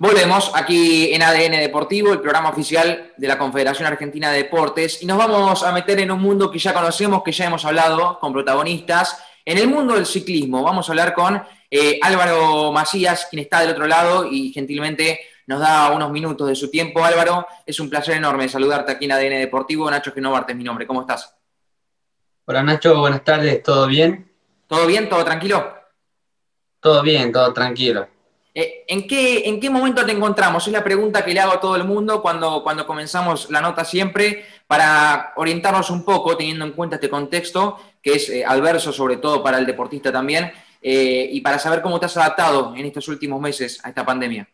Volvemos 0.00 0.52
aquí 0.54 1.12
en 1.12 1.22
ADN 1.22 1.58
Deportivo, 1.58 2.12
el 2.12 2.20
programa 2.20 2.50
oficial 2.50 3.14
de 3.16 3.26
la 3.26 3.36
Confederación 3.36 3.88
Argentina 3.88 4.30
de 4.30 4.44
Deportes, 4.44 5.02
y 5.02 5.06
nos 5.06 5.18
vamos 5.18 5.64
a 5.64 5.72
meter 5.72 5.98
en 5.98 6.12
un 6.12 6.20
mundo 6.20 6.52
que 6.52 6.60
ya 6.60 6.72
conocemos, 6.72 7.24
que 7.24 7.32
ya 7.32 7.46
hemos 7.46 7.64
hablado 7.64 8.16
con 8.20 8.32
protagonistas. 8.32 9.20
En 9.44 9.58
el 9.58 9.66
mundo 9.66 9.94
del 9.94 10.06
ciclismo, 10.06 10.62
vamos 10.62 10.88
a 10.88 10.92
hablar 10.92 11.14
con 11.14 11.42
eh, 11.68 11.98
Álvaro 12.00 12.70
Macías, 12.70 13.26
quien 13.28 13.42
está 13.42 13.60
del 13.60 13.70
otro 13.70 13.88
lado 13.88 14.24
y 14.24 14.52
gentilmente 14.52 15.18
nos 15.48 15.58
da 15.58 15.90
unos 15.90 16.12
minutos 16.12 16.46
de 16.46 16.54
su 16.54 16.70
tiempo. 16.70 17.04
Álvaro, 17.04 17.48
es 17.66 17.80
un 17.80 17.90
placer 17.90 18.18
enorme 18.18 18.48
saludarte 18.48 18.92
aquí 18.92 19.06
en 19.06 19.12
ADN 19.12 19.40
Deportivo. 19.40 19.90
Nacho 19.90 20.12
Genovarte 20.12 20.52
es 20.52 20.58
mi 20.58 20.62
nombre, 20.62 20.86
¿cómo 20.86 21.00
estás? 21.00 21.34
Hola 22.44 22.62
Nacho, 22.62 23.00
buenas 23.00 23.24
tardes, 23.24 23.64
¿todo 23.64 23.88
bien? 23.88 24.30
¿Todo 24.68 24.86
bien? 24.86 25.08
¿Todo 25.08 25.24
tranquilo? 25.24 25.74
Todo 26.78 27.02
bien, 27.02 27.32
todo 27.32 27.52
tranquilo. 27.52 28.06
Eh, 28.60 28.84
¿En 28.88 29.06
qué, 29.06 29.48
¿En 29.48 29.60
qué 29.60 29.70
momento 29.70 30.04
te 30.04 30.10
encontramos? 30.10 30.66
Es 30.66 30.72
la 30.72 30.82
pregunta 30.82 31.24
que 31.24 31.32
le 31.32 31.38
hago 31.38 31.52
a 31.52 31.60
todo 31.60 31.76
el 31.76 31.84
mundo 31.84 32.20
cuando, 32.20 32.60
cuando 32.64 32.88
comenzamos 32.88 33.48
la 33.50 33.60
nota 33.60 33.84
siempre, 33.84 34.46
para 34.66 35.32
orientarnos 35.36 35.90
un 35.90 36.04
poco, 36.04 36.36
teniendo 36.36 36.64
en 36.64 36.72
cuenta 36.72 36.96
este 36.96 37.08
contexto, 37.08 37.78
que 38.02 38.14
es 38.14 38.28
eh, 38.28 38.44
adverso 38.44 38.92
sobre 38.92 39.18
todo 39.18 39.44
para 39.44 39.58
el 39.58 39.64
deportista 39.64 40.10
también, 40.10 40.50
eh, 40.82 41.28
y 41.30 41.40
para 41.40 41.60
saber 41.60 41.82
cómo 41.82 42.00
te 42.00 42.06
has 42.06 42.16
adaptado 42.16 42.74
en 42.74 42.84
estos 42.84 43.06
últimos 43.06 43.40
meses 43.40 43.78
a 43.84 43.90
esta 43.90 44.04
pandemia. 44.04 44.48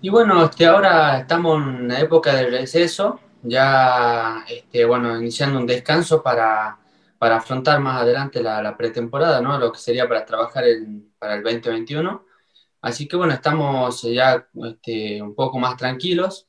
Y 0.00 0.08
bueno, 0.08 0.46
este, 0.46 0.64
ahora 0.64 1.18
estamos 1.18 1.58
en 1.58 1.84
una 1.84 2.00
época 2.00 2.32
de 2.34 2.46
receso, 2.46 3.20
ya 3.42 4.42
este, 4.48 4.86
bueno, 4.86 5.20
iniciando 5.20 5.58
un 5.58 5.66
descanso 5.66 6.22
para, 6.22 6.78
para 7.18 7.36
afrontar 7.36 7.78
más 7.80 8.00
adelante 8.00 8.42
la, 8.42 8.62
la, 8.62 8.74
pretemporada, 8.74 9.42
¿no? 9.42 9.58
lo 9.58 9.70
que 9.70 9.78
sería 9.78 10.08
para 10.08 10.24
trabajar 10.24 10.64
para 11.18 11.34
el 11.34 11.42
2021. 11.42 12.27
Así 12.80 13.08
que 13.08 13.16
bueno, 13.16 13.32
estamos 13.32 14.02
ya 14.02 14.46
este, 14.64 15.20
un 15.20 15.34
poco 15.34 15.58
más 15.58 15.76
tranquilos. 15.76 16.46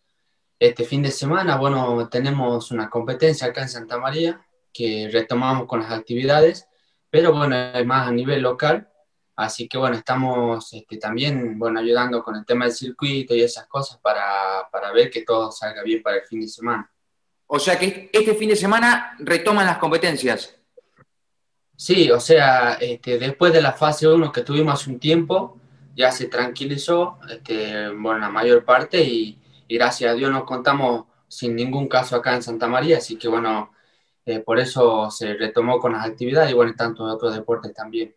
Este 0.59 0.83
fin 0.83 1.01
de 1.01 1.11
semana, 1.11 1.57
bueno, 1.57 2.07
tenemos 2.09 2.71
una 2.71 2.89
competencia 2.89 3.47
acá 3.47 3.61
en 3.61 3.69
Santa 3.69 3.97
María 3.97 4.45
que 4.73 5.09
retomamos 5.11 5.67
con 5.67 5.79
las 5.79 5.91
actividades, 5.91 6.67
pero 7.09 7.33
bueno, 7.33 7.55
es 7.55 7.85
más 7.85 8.07
a 8.07 8.11
nivel 8.11 8.41
local. 8.41 8.89
Así 9.35 9.69
que 9.69 9.77
bueno, 9.77 9.95
estamos 9.95 10.73
este, 10.73 10.97
también 10.97 11.57
bueno, 11.57 11.79
ayudando 11.79 12.21
con 12.21 12.35
el 12.35 12.45
tema 12.45 12.65
del 12.65 12.73
circuito 12.73 13.33
y 13.33 13.41
esas 13.41 13.67
cosas 13.67 13.97
para, 13.99 14.67
para 14.71 14.91
ver 14.91 15.09
que 15.09 15.21
todo 15.21 15.49
salga 15.51 15.81
bien 15.81 16.03
para 16.03 16.17
el 16.17 16.23
fin 16.23 16.41
de 16.41 16.47
semana. 16.47 16.91
O 17.47 17.57
sea 17.57 17.79
que 17.79 18.09
este 18.13 18.35
fin 18.35 18.49
de 18.49 18.55
semana 18.55 19.15
retoman 19.19 19.65
las 19.65 19.77
competencias. 19.77 20.55
Sí, 21.75 22.11
o 22.11 22.19
sea, 22.19 22.73
este, 22.73 23.17
después 23.17 23.53
de 23.53 23.61
la 23.61 23.71
fase 23.71 24.07
1 24.07 24.31
que 24.33 24.41
tuvimos 24.41 24.73
hace 24.73 24.89
un 24.91 24.99
tiempo, 24.99 25.58
ya 25.95 26.11
se 26.11 26.27
tranquilizó, 26.27 27.19
este, 27.29 27.89
bueno, 27.89 28.19
la 28.19 28.29
mayor 28.29 28.63
parte 28.63 29.01
y, 29.01 29.35
gracias 29.67 30.11
a 30.11 30.15
Dios 30.15 30.31
nos 30.31 30.45
contamos 30.45 31.05
sin 31.27 31.55
ningún 31.55 31.87
caso 31.87 32.15
acá 32.15 32.33
en 32.33 32.41
Santa 32.41 32.67
María, 32.67 32.97
así 32.97 33.17
que 33.17 33.27
bueno, 33.27 33.71
eh, 34.25 34.39
por 34.39 34.59
eso 34.59 35.11
se 35.11 35.35
retomó 35.35 35.79
con 35.79 35.93
las 35.93 36.05
actividades 36.05 36.49
y 36.49 36.55
bueno, 36.55 36.73
tanto 36.75 37.03
otros 37.03 37.35
deportes 37.35 37.73
también. 37.73 38.15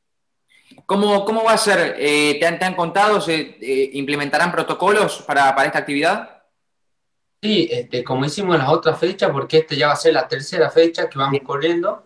¿Cómo, 0.86 1.24
cómo 1.24 1.44
va 1.44 1.52
a 1.52 1.58
ser? 1.58 1.96
Eh, 1.98 2.38
¿te, 2.40 2.46
han, 2.46 2.58
¿te, 2.58 2.64
han, 2.64 2.74
contado? 2.74 3.20
¿Se 3.20 3.34
eh, 3.34 3.90
implementarán 3.92 4.50
protocolos 4.50 5.22
para, 5.22 5.54
para, 5.54 5.66
esta 5.66 5.80
actividad? 5.80 6.42
Sí, 7.42 7.68
este, 7.70 8.04
como 8.04 8.24
hicimos 8.24 8.54
en 8.54 8.62
las 8.62 8.70
otras 8.70 8.98
fechas, 8.98 9.30
porque 9.30 9.58
este 9.58 9.76
ya 9.76 9.88
va 9.88 9.92
a 9.92 9.96
ser 9.96 10.14
la 10.14 10.28
tercera 10.28 10.70
fecha 10.70 11.08
que 11.08 11.18
vamos 11.18 11.40
corriendo. 11.44 12.04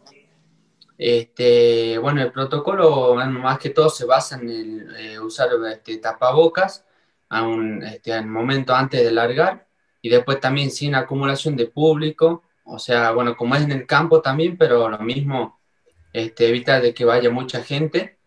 Este, 0.99 1.99
bueno, 1.99 2.23
el 2.23 2.33
protocolo 2.33 3.15
más 3.15 3.59
que 3.59 3.71
todo 3.71 3.91
se 3.91 4.07
basa 4.07 4.37
en 4.37 4.49
el, 4.49 4.97
eh, 4.97 5.19
usar 5.21 5.51
este, 5.71 5.99
tapabocas 5.99 6.85
a 7.29 7.43
un 7.43 7.83
este, 7.83 8.21
momento 8.23 8.75
antes 8.75 9.03
de 9.03 9.11
largar 9.13 9.67
y 10.01 10.09
después 10.09 10.41
también 10.41 10.71
sin 10.71 10.95
acumulación 10.95 11.57
de 11.57 11.67
público, 11.67 12.43
o 12.65 12.79
sea, 12.79 13.11
bueno, 13.13 13.37
como 13.37 13.57
es 13.57 13.63
en 13.63 13.73
el 13.73 13.87
campo 13.87 14.23
también, 14.23 14.57
pero 14.57 14.89
lo 14.89 14.99
mismo, 14.99 15.61
este, 16.12 16.49
evita 16.49 16.81
de 16.81 16.95
que 16.95 17.05
vaya 17.05 17.31
mucha 17.31 17.62
gente, 17.62 18.19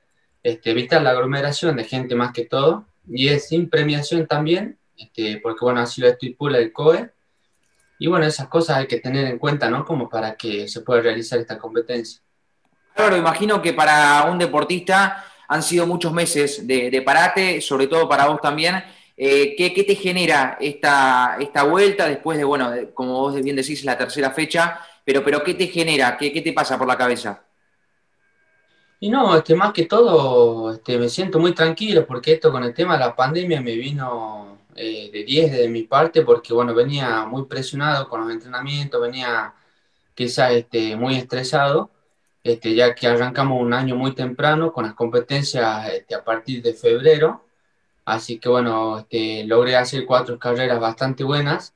este, 0.43 0.71
evita 0.71 0.99
la 0.99 1.11
aglomeración 1.11 1.75
de 1.77 1.85
gente 1.85 2.15
más 2.15 2.33
que 2.33 2.45
todo 2.45 2.85
y 3.07 3.29
es 3.29 3.47
sin 3.49 3.69
premiación 3.69 4.27
también, 4.27 4.77
este, 4.95 5.39
porque 5.41 5.65
bueno, 5.65 5.79
así 5.81 6.01
lo 6.01 6.07
estipula 6.07 6.59
el 6.59 6.71
COE. 6.71 7.11
Y 7.97 8.07
bueno, 8.07 8.25
esas 8.25 8.47
cosas 8.47 8.77
hay 8.77 8.87
que 8.87 8.99
tener 8.99 9.25
en 9.27 9.39
cuenta, 9.39 9.69
¿no? 9.69 9.83
Como 9.83 10.09
para 10.09 10.35
que 10.35 10.67
se 10.69 10.81
pueda 10.81 11.01
realizar 11.01 11.39
esta 11.39 11.57
competencia. 11.57 12.21
Claro, 12.99 13.15
imagino 13.15 13.61
que 13.61 13.71
para 13.71 14.25
un 14.29 14.37
deportista 14.37 15.23
han 15.47 15.63
sido 15.63 15.87
muchos 15.87 16.11
meses 16.11 16.67
de, 16.67 17.01
parate, 17.01 17.61
sobre 17.61 17.87
todo 17.87 18.09
para 18.09 18.27
vos 18.27 18.41
también. 18.41 18.83
Eh, 19.15 19.55
¿qué, 19.57 19.85
te 19.85 19.95
genera 19.95 20.57
esta, 20.59 21.37
esta 21.39 21.63
vuelta 21.63 22.09
después 22.09 22.37
de, 22.37 22.43
bueno, 22.43 22.73
como 22.93 23.13
vos 23.21 23.41
bien 23.41 23.55
decís, 23.55 23.85
la 23.85 23.97
tercera 23.97 24.31
fecha? 24.31 24.81
Pero, 25.05 25.23
pero 25.23 25.41
¿qué 25.45 25.53
te 25.53 25.67
genera? 25.67 26.17
¿Qué, 26.17 26.33
qué 26.33 26.41
te 26.41 26.51
pasa 26.51 26.77
por 26.77 26.89
la 26.89 26.97
cabeza? 26.97 27.41
Y 28.99 29.07
no, 29.09 29.33
este, 29.33 29.55
más 29.55 29.71
que 29.71 29.85
todo, 29.85 30.73
este, 30.73 30.97
me 30.97 31.07
siento 31.07 31.39
muy 31.39 31.53
tranquilo 31.53 32.05
porque 32.05 32.33
esto 32.33 32.51
con 32.51 32.65
el 32.65 32.73
tema 32.73 32.95
de 32.95 32.99
la 32.99 33.15
pandemia 33.15 33.61
me 33.61 33.75
vino 33.75 34.57
eh, 34.75 35.09
de 35.09 35.23
10 35.23 35.53
de 35.53 35.69
mi 35.69 35.83
parte 35.83 36.23
porque, 36.23 36.53
bueno, 36.53 36.75
venía 36.75 37.25
muy 37.25 37.45
presionado 37.45 38.09
con 38.09 38.19
los 38.19 38.29
entrenamientos, 38.29 39.01
venía 39.01 39.53
quizás 40.13 40.51
este, 40.51 40.97
muy 40.97 41.15
estresado 41.15 41.91
este, 42.43 42.75
ya 42.75 42.95
que 42.95 43.07
arrancamos 43.07 43.61
un 43.61 43.73
año 43.73 43.95
muy 43.95 44.13
temprano 44.13 44.71
con 44.73 44.85
las 44.85 44.93
competencias 44.93 45.89
este, 45.93 46.15
a 46.15 46.23
partir 46.23 46.61
de 46.61 46.73
febrero. 46.73 47.45
Así 48.05 48.39
que 48.39 48.49
bueno, 48.49 48.99
este, 48.99 49.43
logré 49.45 49.75
hacer 49.75 50.05
cuatro 50.05 50.39
carreras 50.39 50.79
bastante 50.79 51.23
buenas 51.23 51.73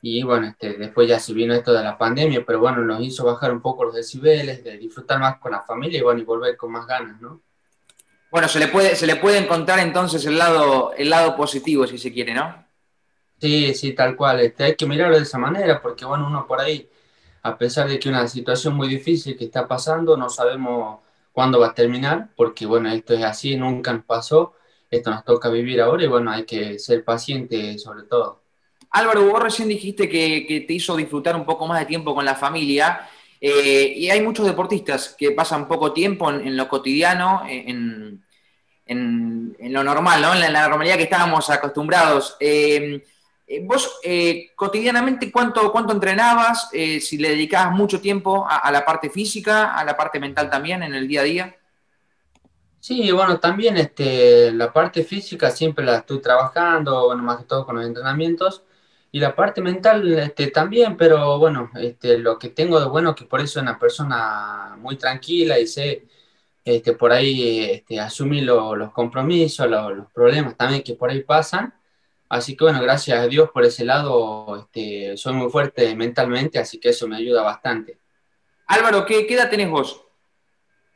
y 0.00 0.22
bueno, 0.22 0.46
este, 0.46 0.74
después 0.74 1.08
ya 1.08 1.18
se 1.18 1.32
vino 1.32 1.54
esto 1.54 1.72
de 1.72 1.82
la 1.82 1.98
pandemia, 1.98 2.44
pero 2.46 2.60
bueno, 2.60 2.82
nos 2.82 3.02
hizo 3.02 3.24
bajar 3.24 3.52
un 3.52 3.60
poco 3.60 3.84
los 3.84 3.94
decibeles, 3.94 4.62
de 4.62 4.78
disfrutar 4.78 5.18
más 5.18 5.38
con 5.38 5.52
la 5.52 5.62
familia 5.62 5.98
y 5.98 6.02
bueno, 6.02 6.20
y 6.20 6.24
volver 6.24 6.56
con 6.56 6.72
más 6.72 6.86
ganas, 6.86 7.20
¿no? 7.20 7.40
Bueno, 8.30 8.46
se 8.46 8.58
le 8.58 8.68
puede, 8.68 8.94
se 8.94 9.06
le 9.06 9.16
puede 9.16 9.38
encontrar 9.38 9.78
entonces 9.80 10.24
el 10.26 10.38
lado, 10.38 10.92
el 10.96 11.10
lado 11.10 11.34
positivo, 11.34 11.86
si 11.86 11.98
se 11.98 12.12
quiere, 12.12 12.34
¿no? 12.34 12.66
Sí, 13.40 13.74
sí, 13.74 13.92
tal 13.92 14.16
cual. 14.16 14.40
Este, 14.40 14.64
hay 14.64 14.76
que 14.76 14.86
mirarlo 14.86 15.16
de 15.16 15.22
esa 15.22 15.38
manera, 15.38 15.80
porque 15.80 16.04
bueno, 16.04 16.26
uno 16.26 16.46
por 16.46 16.60
ahí 16.60 16.88
a 17.48 17.58
pesar 17.58 17.88
de 17.88 17.98
que 17.98 18.08
una 18.08 18.28
situación 18.28 18.74
muy 18.74 18.88
difícil 18.88 19.36
que 19.36 19.46
está 19.46 19.66
pasando, 19.66 20.16
no 20.16 20.28
sabemos 20.28 21.00
cuándo 21.32 21.60
va 21.60 21.68
a 21.68 21.74
terminar, 21.74 22.28
porque 22.36 22.66
bueno, 22.66 22.90
esto 22.90 23.14
es 23.14 23.24
así, 23.24 23.56
nunca 23.56 23.92
nos 23.92 24.04
pasó, 24.04 24.54
esto 24.90 25.10
nos 25.10 25.24
toca 25.24 25.48
vivir 25.48 25.80
ahora 25.80 26.04
y 26.04 26.08
bueno, 26.08 26.30
hay 26.30 26.44
que 26.44 26.78
ser 26.78 27.04
paciente 27.04 27.78
sobre 27.78 28.04
todo. 28.04 28.42
Álvaro, 28.90 29.26
vos 29.26 29.42
recién 29.42 29.68
dijiste 29.68 30.08
que, 30.08 30.64
te 30.66 30.72
hizo 30.72 30.96
disfrutar 30.96 31.36
un 31.36 31.44
poco 31.44 31.66
más 31.66 31.80
de 31.80 31.86
tiempo 31.86 32.14
con 32.14 32.24
la 32.24 32.34
familia. 32.34 33.08
Eh, 33.40 33.92
y 33.96 34.10
hay 34.10 34.20
muchos 34.20 34.46
deportistas 34.46 35.14
que 35.16 35.30
pasan 35.30 35.68
poco 35.68 35.92
tiempo 35.92 36.30
en, 36.30 36.56
lo 36.56 36.68
cotidiano, 36.68 37.42
en, 37.46 38.24
lo 38.86 39.84
normal, 39.84 40.22
¿no? 40.22 40.34
en, 40.34 40.52
la, 40.52 40.62
normalidad 40.62 40.96
que 40.96 41.02
estábamos 41.04 41.48
acostumbrados. 41.50 42.36
Eh, 42.40 43.04
vos, 43.62 43.98
eh, 44.02 44.50
cotidianamente, 44.54 45.32
¿cuánto, 45.32 45.72
cuánto 45.72 45.92
entrenabas? 45.92 46.68
Eh, 46.72 47.00
si 47.00 47.16
le 47.16 47.30
dedicabas 47.30 47.74
mucho 47.74 48.00
tiempo 48.00 48.46
a, 48.48 48.70
la 48.70 48.84
parte 48.84 49.08
física, 49.08 49.74
a 49.74 49.84
la 49.84 49.96
parte 49.96 50.20
mental 50.20 50.50
también 50.50 50.82
en 50.82 50.94
el 50.94 51.08
día 51.08 51.22
a 51.22 51.24
día. 51.24 51.56
Sí, 52.80 53.10
bueno, 53.10 53.38
también 53.40 53.76
este, 53.76 54.52
la 54.52 54.72
parte 54.72 55.02
física 55.04 55.50
siempre 55.50 55.84
la 55.84 55.98
estoy 55.98 56.20
trabajando, 56.20 57.06
bueno, 57.06 57.22
más 57.22 57.38
que 57.38 57.44
todo 57.44 57.66
con 57.66 57.76
los 57.76 57.86
entrenamientos. 57.86 58.62
Y 59.10 59.20
la 59.20 59.34
parte 59.34 59.62
mental 59.62 60.06
este, 60.18 60.48
también, 60.48 60.96
pero 60.96 61.38
bueno, 61.38 61.70
este, 61.76 62.18
lo 62.18 62.38
que 62.38 62.50
tengo 62.50 62.78
de 62.78 62.86
bueno 62.86 63.10
es 63.10 63.16
que 63.16 63.24
por 63.24 63.40
eso 63.40 63.54
soy 63.54 63.62
una 63.62 63.78
persona 63.78 64.76
muy 64.78 64.96
tranquila 64.96 65.58
y 65.58 65.66
sé 65.66 66.06
este, 66.64 66.92
por 66.92 67.12
ahí 67.12 67.64
este, 67.64 68.00
asumir 68.00 68.44
los 68.44 68.92
compromisos, 68.92 69.68
los 69.68 70.12
problemas 70.12 70.56
también 70.56 70.82
que 70.82 70.94
por 70.94 71.10
ahí 71.10 71.22
pasan 71.22 71.77
Así 72.28 72.56
que 72.56 72.64
bueno, 72.64 72.82
gracias 72.82 73.18
a 73.18 73.26
Dios 73.26 73.50
por 73.50 73.64
ese 73.64 73.84
lado, 73.84 74.56
este, 74.60 75.16
soy 75.16 75.32
muy 75.32 75.50
fuerte 75.50 75.94
mentalmente, 75.96 76.58
así 76.58 76.78
que 76.78 76.90
eso 76.90 77.08
me 77.08 77.16
ayuda 77.16 77.42
bastante. 77.42 77.98
Álvaro, 78.66 79.06
¿qué, 79.06 79.26
edad 79.28 79.48
tenés 79.48 79.70
vos? 79.70 80.02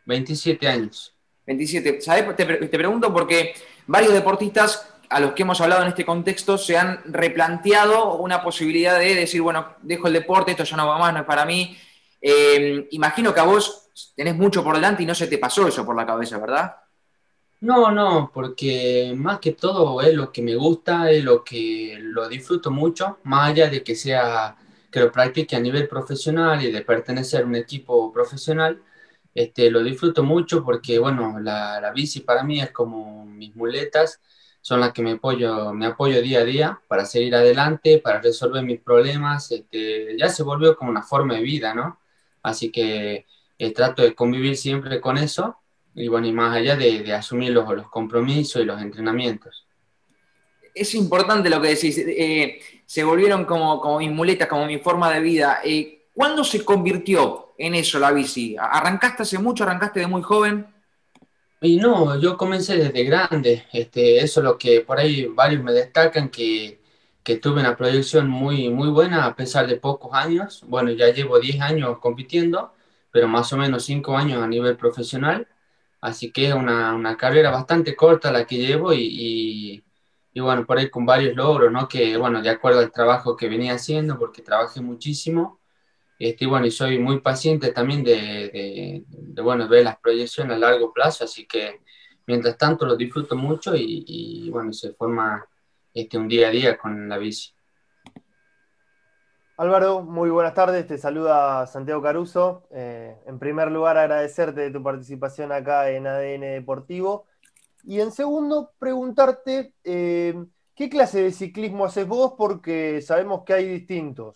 27 0.05 0.69
años. 0.69 1.14
27. 1.46 2.02
¿Sabes? 2.02 2.37
Te, 2.37 2.44
te, 2.44 2.79
pregunto 2.79 3.12
porque 3.12 3.55
varios 3.87 4.12
deportistas 4.12 4.88
a 5.08 5.20
los 5.20 5.32
que 5.32 5.43
hemos 5.43 5.61
hablado 5.61 5.82
en 5.82 5.88
este 5.88 6.05
contexto 6.05 6.58
se 6.58 6.76
han 6.76 7.00
replanteado 7.06 8.17
una 8.17 8.43
posibilidad 8.43 8.99
de 8.99 9.14
decir, 9.14 9.40
bueno, 9.40 9.76
dejo 9.82 10.08
el 10.08 10.12
deporte, 10.12 10.50
esto 10.50 10.64
ya 10.64 10.76
no 10.76 10.87
va 10.87 10.99
más, 10.99 11.14
no 11.14 11.20
es 11.20 11.26
para 11.26 11.46
mí. 11.46 11.76
Eh, 12.20 12.88
imagino 12.90 13.32
que 13.32 13.40
a 13.40 13.44
vos 13.44 13.90
tenés 14.14 14.37
mucho 14.37 14.62
por 14.62 14.75
delante 14.75 15.02
y 15.02 15.06
no 15.06 15.14
se 15.14 15.26
te 15.26 15.38
pasó 15.38 15.67
eso 15.67 15.85
por 15.85 15.96
la 15.96 16.06
cabeza, 16.06 16.38
¿verdad? 16.38 16.76
No, 17.62 17.93
no, 17.93 18.31
porque 18.35 19.14
más 19.17 19.38
que 19.38 19.53
todo 19.53 20.00
es 20.03 20.14
lo 20.14 20.32
que 20.32 20.43
me 20.43 20.56
gusta, 20.56 21.12
es 21.12 21.23
lo 21.23 21.44
que 21.44 21.97
lo 22.00 22.29
disfruto 22.29 22.73
mucho, 22.73 23.19
más 23.23 23.50
allá 23.50 23.70
de 23.70 23.85
que 23.85 23.94
sea 23.94 24.56
que 24.91 24.99
lo 24.99 25.12
practique 25.12 25.55
a 25.55 25.61
nivel 25.61 25.87
profesional 25.87 26.61
y 26.64 26.73
de 26.73 26.82
pertenecer 26.82 27.44
a 27.44 27.47
un 27.47 27.55
equipo 27.55 28.12
profesional, 28.12 28.82
este, 29.32 29.70
lo 29.70 29.81
disfruto 29.85 30.25
mucho 30.25 30.64
porque, 30.64 30.99
bueno, 30.99 31.38
la, 31.38 31.81
la 31.81 31.93
bici 31.93 32.20
para 32.20 32.43
mí 32.43 32.61
es 32.61 32.73
como 32.73 33.25
mis 33.26 33.55
muletas, 33.55 34.20
son 34.61 34.81
las 34.81 34.93
que 34.93 35.03
me 35.03 35.12
apoyo, 35.12 35.73
me 35.73 35.87
apoyo 35.87 36.20
día 36.20 36.41
a 36.41 36.44
día 36.44 36.81
para 36.88 37.05
seguir 37.06 37.35
adelante, 37.37 37.99
para 37.99 38.20
resolver 38.20 38.64
mis 38.64 38.81
problemas. 38.81 39.50
Este, 39.53 40.17
ya 40.19 40.29
se 40.29 40.43
volvió 40.43 40.76
como 40.76 40.91
una 40.91 41.03
forma 41.03 41.35
de 41.35 41.43
vida, 41.43 41.75
¿no? 41.75 42.00
Así 42.43 42.70
que 42.73 43.26
eh, 43.59 43.73
trato 43.73 44.03
de 44.03 44.14
convivir 44.17 44.56
siempre 44.56 45.00
con 45.00 45.17
eso 45.19 45.59
y 45.94 46.08
bueno, 46.08 46.26
y 46.26 46.32
más 46.32 46.56
allá 46.56 46.76
de, 46.76 47.12
asumir 47.12 47.52
los, 47.52 47.68
los, 47.74 47.88
compromisos 47.88 48.62
y 48.62 48.64
los 48.64 48.80
entrenamientos. 48.80 49.66
Es 50.74 50.94
importante 50.94 51.50
lo 51.50 51.60
que 51.60 51.68
decís, 51.68 51.98
eh, 51.98 52.60
se 52.86 53.04
volvieron 53.04 53.44
como, 53.44 53.80
como 53.80 53.98
mis 53.98 54.10
muletas, 54.10 54.48
como 54.48 54.66
mi 54.66 54.78
forma 54.78 55.12
de 55.12 55.20
vida. 55.20 55.60
Eh, 55.64 56.06
¿Cuándo 56.14 56.44
se 56.44 56.64
convirtió 56.64 57.54
en 57.58 57.74
eso 57.74 57.98
la 57.98 58.10
bici? 58.10 58.56
¿Arrancaste 58.58 59.22
hace 59.22 59.38
mucho? 59.38 59.64
¿Arrancaste 59.64 60.00
de 60.00 60.06
muy 60.06 60.22
joven? 60.22 60.66
Y 61.60 61.76
no, 61.76 62.18
yo 62.18 62.36
comencé 62.36 62.76
desde 62.76 63.04
grande. 63.04 63.66
Este, 63.72 64.18
eso 64.18 64.40
es 64.40 64.44
lo 64.44 64.58
que 64.58 64.80
por 64.80 64.98
ahí 64.98 65.26
varios 65.26 65.62
me 65.62 65.72
destacan, 65.72 66.28
que, 66.28 66.80
que, 67.22 67.36
tuve 67.36 67.60
una 67.60 67.76
proyección 67.76 68.28
muy, 68.28 68.68
muy 68.68 68.88
buena 68.88 69.26
a 69.26 69.36
pesar 69.36 69.66
de 69.66 69.76
pocos 69.76 70.12
años. 70.12 70.64
Bueno, 70.66 70.90
ya 70.90 71.12
llevo 71.12 71.38
10 71.38 71.60
años 71.60 71.98
compitiendo, 71.98 72.72
pero 73.10 73.28
más 73.28 73.52
o 73.52 73.58
menos 73.58 73.84
5 73.84 74.16
años 74.16 74.42
a 74.42 74.48
nivel 74.48 74.76
profesional. 74.76 75.46
Así 76.02 76.32
que 76.32 76.49
es 76.49 76.54
una, 76.54 76.94
una 76.94 77.16
carrera 77.16 77.50
bastante 77.50 77.96
corta 77.96 78.32
la 78.32 78.44
que 78.46 78.58
llevo 78.58 78.93
y, 78.93 79.82
y, 80.34 80.40
bueno, 80.40 80.66
por 80.66 80.78
ahí 80.78 80.90
con 80.90 81.06
varios 81.06 81.37
logros, 81.37 81.72
¿no? 81.72 81.88
Que 81.88 82.16
bueno, 82.16 82.43
de 82.43 82.50
acuerdo 82.50 82.81
al 82.81 82.93
trabajo 82.93 83.37
que 83.37 83.49
venía 83.49 83.75
haciendo, 83.75 84.19
porque 84.19 84.43
trabajé 84.43 84.81
muchísimo. 84.81 85.60
Este, 86.19 86.44
y 86.44 86.49
bueno, 86.49 86.66
y 86.66 86.70
soy 86.72 86.99
muy 86.99 87.20
paciente 87.20 87.72
también 87.72 88.04
de, 88.04 89.04
de, 89.10 89.43
bueno, 89.43 89.69
ver 89.69 89.84
las 89.84 89.99
proyecciones 89.99 90.56
a 90.56 90.58
largo 90.58 90.93
plazo, 90.93 91.25
así 91.25 91.46
que 91.46 91.81
mientras 92.26 92.56
tanto 92.58 92.87
lo 92.87 92.96
disfruto 92.96 93.37
mucho 93.37 93.75
y, 93.76 94.04
y 94.06 94.50
bueno, 94.50 94.72
se 94.72 94.94
forma 94.94 95.46
este, 95.94 96.19
un 96.19 96.28
día 96.28 96.49
a 96.49 96.50
día 96.50 96.78
con 96.78 97.08
la 97.08 97.19
bici. 97.19 97.52
Álvaro, 99.62 100.03
muy 100.03 100.29
buenas 100.29 100.55
tardes, 100.55 100.88
te 100.88 100.99
saluda 100.99 101.69
Santiago 101.69 102.03
Caruso. 102.03 102.64
Eh, 102.73 103.17
en 103.26 103.38
primer 103.38 103.70
lugar, 103.70 103.97
agradecerte 103.97 104.61
de 104.61 104.73
tu 104.73 104.82
participación 104.82 105.53
acá 105.53 105.88
en 105.91 106.09
ADN 106.09 106.41
Deportivo. 106.41 107.26
Y 107.85 108.00
en 108.00 108.11
segundo, 108.11 108.73
preguntarte, 108.81 109.73
eh, 109.85 110.35
¿qué 110.75 110.91
clase 110.91 111.23
de 111.23 111.31
ciclismo 111.31 111.85
haces 111.85 112.09
vos? 112.09 112.32
Porque 112.37 113.00
sabemos 113.03 113.44
que 113.44 113.53
hay 113.53 113.69
distintos. 113.69 114.35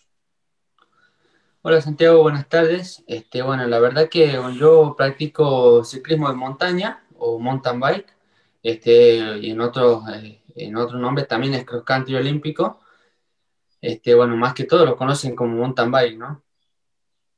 Hola 1.62 1.80
Santiago, 1.80 2.22
buenas 2.22 2.48
tardes. 2.48 3.02
Este, 3.08 3.42
bueno, 3.42 3.66
la 3.66 3.80
verdad 3.80 4.08
que 4.08 4.40
yo 4.56 4.94
practico 4.96 5.82
ciclismo 5.82 6.28
de 6.28 6.36
montaña 6.36 7.02
o 7.18 7.40
mountain 7.40 7.80
bike, 7.80 8.16
este, 8.62 9.38
y 9.38 9.50
en 9.50 9.60
otro, 9.60 10.04
eh, 10.08 10.40
en 10.54 10.76
otro 10.76 11.00
nombre 11.00 11.24
también 11.24 11.54
es 11.54 11.64
cross 11.64 11.82
country 11.82 12.14
olímpico. 12.14 12.78
Este, 13.80 14.14
bueno, 14.14 14.36
más 14.36 14.54
que 14.54 14.64
todo 14.64 14.84
lo 14.86 14.96
conocen 14.96 15.34
como 15.36 15.56
mountain 15.56 15.90
bike, 15.90 16.18
¿no? 16.18 16.44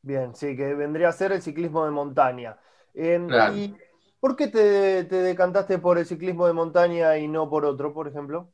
Bien, 0.03 0.35
sí, 0.35 0.57
que 0.57 0.75
vendría 0.75 1.09
a 1.09 1.13
ser 1.13 1.33
el 1.33 1.43
ciclismo 1.43 1.85
de 1.85 1.91
montaña. 1.91 2.59
¿Y 2.95 3.77
por 4.21 4.37
qué 4.37 4.49
te, 4.49 5.05
te 5.05 5.17
decantaste 5.17 5.79
por 5.79 5.99
el 5.99 6.07
ciclismo 6.07 6.47
de 6.47 6.53
montaña 6.53 7.17
y 7.19 7.29
no 7.29 7.49
por 7.51 7.65
otro, 7.65 7.93
por 7.93 8.09
ejemplo? 8.09 8.53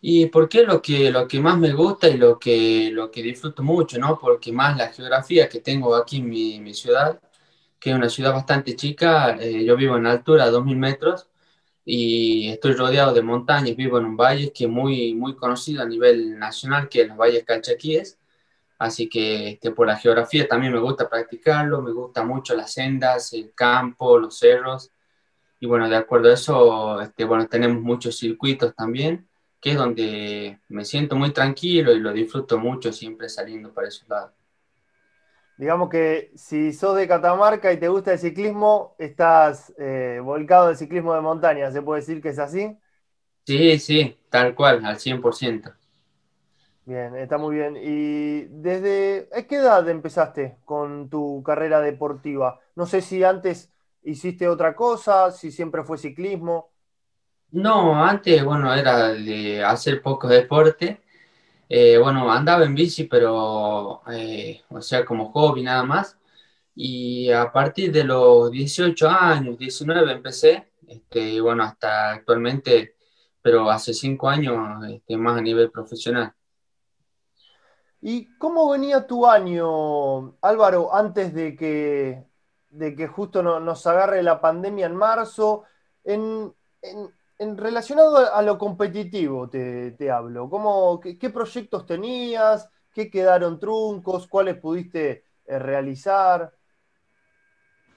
Y 0.00 0.26
porque 0.26 0.64
lo 0.64 0.82
que, 0.82 1.10
lo 1.10 1.26
que 1.26 1.40
más 1.40 1.58
me 1.58 1.72
gusta 1.72 2.08
y 2.08 2.18
lo 2.18 2.38
que, 2.38 2.90
lo 2.92 3.10
que 3.10 3.22
disfruto 3.22 3.62
mucho, 3.62 3.98
¿no? 3.98 4.18
Porque 4.18 4.52
más 4.52 4.76
la 4.76 4.88
geografía 4.92 5.48
que 5.48 5.60
tengo 5.60 5.94
aquí 5.96 6.18
en 6.18 6.28
mi, 6.28 6.60
mi 6.60 6.74
ciudad, 6.74 7.20
que 7.80 7.90
es 7.90 7.96
una 7.96 8.10
ciudad 8.10 8.32
bastante 8.32 8.76
chica, 8.76 9.36
eh, 9.40 9.64
yo 9.64 9.76
vivo 9.76 9.96
en 9.96 10.06
altura, 10.06 10.44
a 10.44 10.50
2.000 10.50 10.76
metros, 10.78 11.28
y 11.84 12.48
estoy 12.48 12.72
rodeado 12.72 13.12
de 13.12 13.22
montañas, 13.22 13.76
vivo 13.76 13.98
en 13.98 14.06
un 14.06 14.16
valle 14.16 14.52
que 14.52 14.64
es 14.64 14.70
muy, 14.70 15.14
muy 15.14 15.36
conocido 15.36 15.82
a 15.82 15.86
nivel 15.86 16.38
nacional, 16.38 16.88
que 16.88 17.02
es 17.02 17.08
los 17.08 17.16
valles 17.16 17.44
calchaquíes, 17.44 18.18
así 18.78 19.08
que 19.08 19.50
este, 19.50 19.70
por 19.72 19.86
la 19.86 19.96
geografía 19.96 20.48
también 20.48 20.72
me 20.72 20.80
gusta 20.80 21.08
practicarlo, 21.08 21.82
me 21.82 21.92
gusta 21.92 22.24
mucho 22.24 22.54
las 22.54 22.72
sendas, 22.72 23.32
el 23.32 23.52
campo, 23.54 24.18
los 24.18 24.38
cerros, 24.38 24.90
y 25.60 25.66
bueno, 25.66 25.88
de 25.88 25.96
acuerdo 25.96 26.30
a 26.30 26.34
eso, 26.34 27.00
este, 27.00 27.24
bueno, 27.24 27.46
tenemos 27.48 27.82
muchos 27.82 28.18
circuitos 28.18 28.74
también, 28.74 29.28
que 29.60 29.70
es 29.72 29.76
donde 29.76 30.60
me 30.68 30.84
siento 30.84 31.16
muy 31.16 31.32
tranquilo 31.32 31.92
y 31.92 32.00
lo 32.00 32.12
disfruto 32.12 32.58
mucho 32.58 32.92
siempre 32.92 33.28
saliendo 33.28 33.72
para 33.72 33.88
esos 33.88 34.08
lados. 34.08 34.43
Digamos 35.56 35.88
que 35.88 36.32
si 36.36 36.72
sos 36.72 36.96
de 36.96 37.06
Catamarca 37.08 37.72
y 37.72 37.78
te 37.78 37.88
gusta 37.88 38.12
el 38.12 38.18
ciclismo, 38.18 38.96
estás 38.98 39.72
eh, 39.78 40.20
volcado 40.22 40.68
del 40.68 40.76
ciclismo 40.76 41.14
de 41.14 41.20
montaña, 41.20 41.70
¿se 41.70 41.82
puede 41.82 42.00
decir 42.00 42.20
que 42.22 42.30
es 42.30 42.38
así? 42.40 42.76
Sí, 43.46 43.78
sí, 43.78 44.18
tal 44.28 44.54
cual, 44.54 44.84
al 44.84 45.00
100%. 45.00 45.72
Bien, 46.86 47.16
está 47.16 47.38
muy 47.38 47.56
bien. 47.56 47.76
¿Y 47.80 48.44
desde 48.50 49.28
qué 49.48 49.56
edad 49.56 49.88
empezaste 49.88 50.58
con 50.64 51.08
tu 51.08 51.42
carrera 51.42 51.80
deportiva? 51.80 52.60
No 52.74 52.84
sé 52.86 53.00
si 53.00 53.24
antes 53.24 53.72
hiciste 54.02 54.48
otra 54.48 54.76
cosa, 54.76 55.30
si 55.32 55.50
siempre 55.50 55.82
fue 55.84 55.96
ciclismo. 55.98 56.72
No, 57.52 58.04
antes, 58.04 58.44
bueno, 58.44 58.74
era 58.74 59.12
de 59.14 59.62
hacer 59.64 60.02
poco 60.02 60.28
deporte. 60.28 61.00
Eh, 61.68 61.98
bueno, 61.98 62.30
andaba 62.30 62.64
en 62.64 62.74
bici, 62.74 63.04
pero, 63.04 64.02
eh, 64.10 64.62
o 64.70 64.80
sea, 64.80 65.04
como 65.04 65.32
hobby 65.32 65.62
nada 65.62 65.82
más. 65.82 66.18
Y 66.74 67.30
a 67.30 67.50
partir 67.52 67.92
de 67.92 68.04
los 68.04 68.50
18 68.50 69.08
años, 69.08 69.58
19 69.58 70.12
empecé, 70.12 70.72
este, 70.86 71.40
bueno, 71.40 71.62
hasta 71.64 72.12
actualmente, 72.12 72.96
pero 73.40 73.70
hace 73.70 73.94
5 73.94 74.28
años 74.28 74.84
este, 74.88 75.16
más 75.16 75.38
a 75.38 75.42
nivel 75.42 75.70
profesional. 75.70 76.32
¿Y 78.00 78.36
cómo 78.36 78.68
venía 78.70 79.06
tu 79.06 79.26
año, 79.26 80.36
Álvaro, 80.42 80.94
antes 80.94 81.32
de 81.32 81.56
que, 81.56 82.26
de 82.68 82.94
que 82.94 83.06
justo 83.06 83.42
nos 83.42 83.86
agarre 83.86 84.22
la 84.22 84.40
pandemia 84.40 84.86
en 84.86 84.94
marzo? 84.94 85.64
En, 86.04 86.54
en, 86.82 87.10
en 87.38 87.56
relacionado 87.56 88.32
a, 88.32 88.42
lo 88.42 88.58
competitivo 88.58 89.48
te, 89.48 90.10
hablo, 90.10 90.48
¿Cómo, 90.48 91.00
qué, 91.00 91.30
proyectos 91.30 91.86
tenías? 91.86 92.68
¿Qué 92.92 93.10
quedaron 93.10 93.58
truncos? 93.58 94.26
¿Cuáles 94.28 94.56
pudiste 94.56 95.24
eh, 95.46 95.58
realizar? 95.58 96.52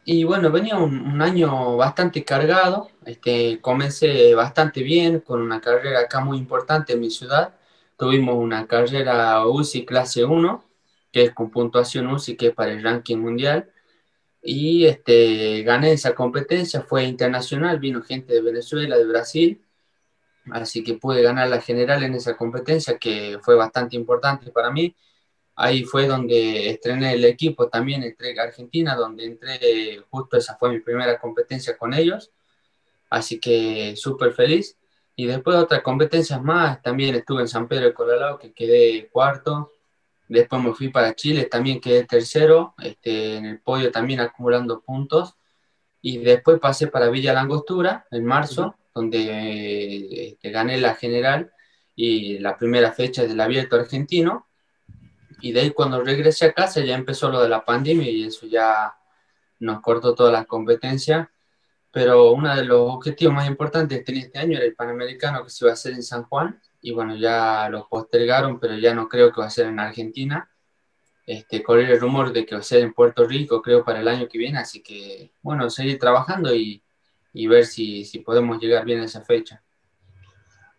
Y 0.05 0.23
bueno, 0.23 0.51
venía 0.51 0.77
un, 0.77 1.21
año 1.21 1.75
bastante 1.75 2.23
cargado, 2.23 2.89
este, 3.05 3.59
comencé 3.59 4.33
bastante 4.33 4.81
bien 4.81 5.19
con 5.19 5.41
una 5.41 5.59
carrera 5.59 5.99
acá 5.99 6.21
muy 6.21 6.37
importante 6.37 6.93
en 6.93 7.01
mi 7.01 7.09
ciudad. 7.11 7.53
Tuvimos 7.97 8.35
una 8.37 8.65
carrera 8.67 9.45
UCI 9.45 9.85
clase 9.85 10.23
1, 10.23 10.63
que 11.11 11.23
es 11.23 11.31
con 11.33 11.51
puntuación 11.51 12.07
UCI, 12.07 12.37
que 12.37 12.47
es 12.47 12.53
para 12.53 12.71
el 12.71 12.83
ranking 12.83 13.17
mundial 13.17 13.69
y 14.49 14.85
este, 14.85 15.61
gané 15.63 15.91
esa 15.91 16.15
competencia, 16.15 16.81
fue 16.81 17.03
internacional, 17.03 17.79
vino 17.79 18.01
gente 18.01 18.33
de 18.33 18.41
Venezuela, 18.41 18.97
de 18.97 19.05
Brasil, 19.05 19.61
así 20.51 20.85
que 20.85 20.93
pude 20.93 21.21
ganar 21.21 21.49
la 21.49 21.59
general 21.59 22.03
en 22.03 22.13
esa 22.13 22.37
competencia 22.37 22.97
que 22.97 23.39
fue 23.41 23.55
bastante 23.55 23.97
importante 23.97 24.49
para 24.51 24.71
mí. 24.71 24.95
Ahí 25.53 25.83
fue 25.83 26.07
donde 26.07 26.69
estrené 26.69 27.15
el 27.15 27.25
equipo, 27.25 27.67
también 27.67 28.03
entré 28.03 28.39
a 28.39 28.43
Argentina, 28.43 28.95
donde 28.95 29.25
entré, 29.25 30.01
justo 30.09 30.37
esa 30.37 30.55
fue 30.55 30.69
mi 30.69 30.79
primera 30.79 31.19
competencia 31.19 31.77
con 31.77 31.93
ellos, 31.93 32.31
así 33.09 33.41
que 33.41 33.95
súper 33.97 34.31
feliz. 34.31 34.77
Y 35.17 35.25
después 35.25 35.57
de 35.57 35.63
otras 35.63 35.81
competencias 35.81 36.41
más, 36.41 36.81
también 36.81 37.15
estuve 37.15 37.41
en 37.41 37.49
San 37.49 37.67
Pedro 37.67 37.87
de 37.87 37.93
Colalao, 37.93 38.39
que 38.39 38.53
quedé 38.53 39.09
cuarto, 39.11 39.73
Después 40.27 40.61
me 40.61 40.73
fui 40.73 40.89
para 40.89 41.15
Chile, 41.15 41.45
también 41.45 41.79
quedé 41.79 42.03
tercero, 42.03 42.75
este, 42.83 43.37
en 43.37 43.45
el 43.45 43.61
podio 43.61 43.91
también 43.91 44.19
acumulando 44.19 44.81
puntos. 44.81 45.35
Y 46.01 46.19
después 46.19 46.59
pasé 46.59 46.87
para 46.87 47.09
Villa 47.09 47.33
Langostura 47.33 48.05
en 48.11 48.25
marzo, 48.25 48.75
donde 48.93 50.29
este, 50.29 50.51
gané 50.51 50.77
la 50.79 50.95
general 50.95 51.51
y 51.95 52.39
la 52.39 52.57
primera 52.57 52.91
fecha 52.91 53.25
del 53.25 53.39
abierto 53.39 53.77
argentino. 53.77 54.47
Y 55.41 55.51
de 55.53 55.61
ahí 55.61 55.71
cuando 55.71 56.03
regresé 56.03 56.45
a 56.45 56.53
casa 56.53 56.81
ya 56.81 56.95
empezó 56.95 57.29
lo 57.29 57.41
de 57.41 57.49
la 57.49 57.63
pandemia 57.63 58.09
y 58.09 58.25
eso 58.25 58.47
ya 58.47 58.95
nos 59.59 59.81
cortó 59.81 60.13
todas 60.13 60.33
las 60.33 60.45
competencias. 60.45 61.27
Pero 61.91 62.31
uno 62.31 62.55
de 62.55 62.65
los 62.65 62.81
objetivos 62.81 63.33
más 63.33 63.47
importantes 63.47 63.99
que 63.99 64.03
tenía 64.03 64.23
este 64.23 64.39
año 64.39 64.57
era 64.57 64.65
el 64.65 64.75
Panamericano 64.75 65.43
que 65.43 65.49
se 65.49 65.63
iba 65.63 65.71
a 65.71 65.73
hacer 65.73 65.93
en 65.93 66.03
San 66.03 66.23
Juan 66.23 66.59
y 66.81 66.91
bueno, 66.91 67.15
ya 67.15 67.67
lo 67.69 67.87
postergaron, 67.87 68.59
pero 68.59 68.77
ya 68.77 68.93
no 68.93 69.07
creo 69.07 69.31
que 69.31 69.41
va 69.41 69.47
a 69.47 69.51
ser 69.51 69.67
en 69.67 69.79
Argentina. 69.79 70.49
Este, 71.25 71.61
correr 71.61 71.91
el 71.91 71.99
rumor 71.99 72.31
de 72.31 72.45
que 72.45 72.55
va 72.55 72.61
a 72.61 72.63
ser 72.63 72.81
en 72.81 72.93
Puerto 72.93 73.27
Rico, 73.27 73.61
creo, 73.61 73.83
para 73.83 73.99
el 73.99 74.07
año 74.07 74.29
que 74.29 74.37
viene, 74.37 74.59
así 74.59 74.81
que 74.81 75.33
bueno, 75.41 75.69
seguir 75.69 75.99
trabajando 75.99 76.55
y, 76.55 76.81
y 77.33 77.47
ver 77.47 77.65
si, 77.65 78.05
si, 78.05 78.19
podemos 78.19 78.61
llegar 78.61 78.85
bien 78.85 79.01
a 79.01 79.05
esa 79.05 79.21
fecha. 79.21 79.61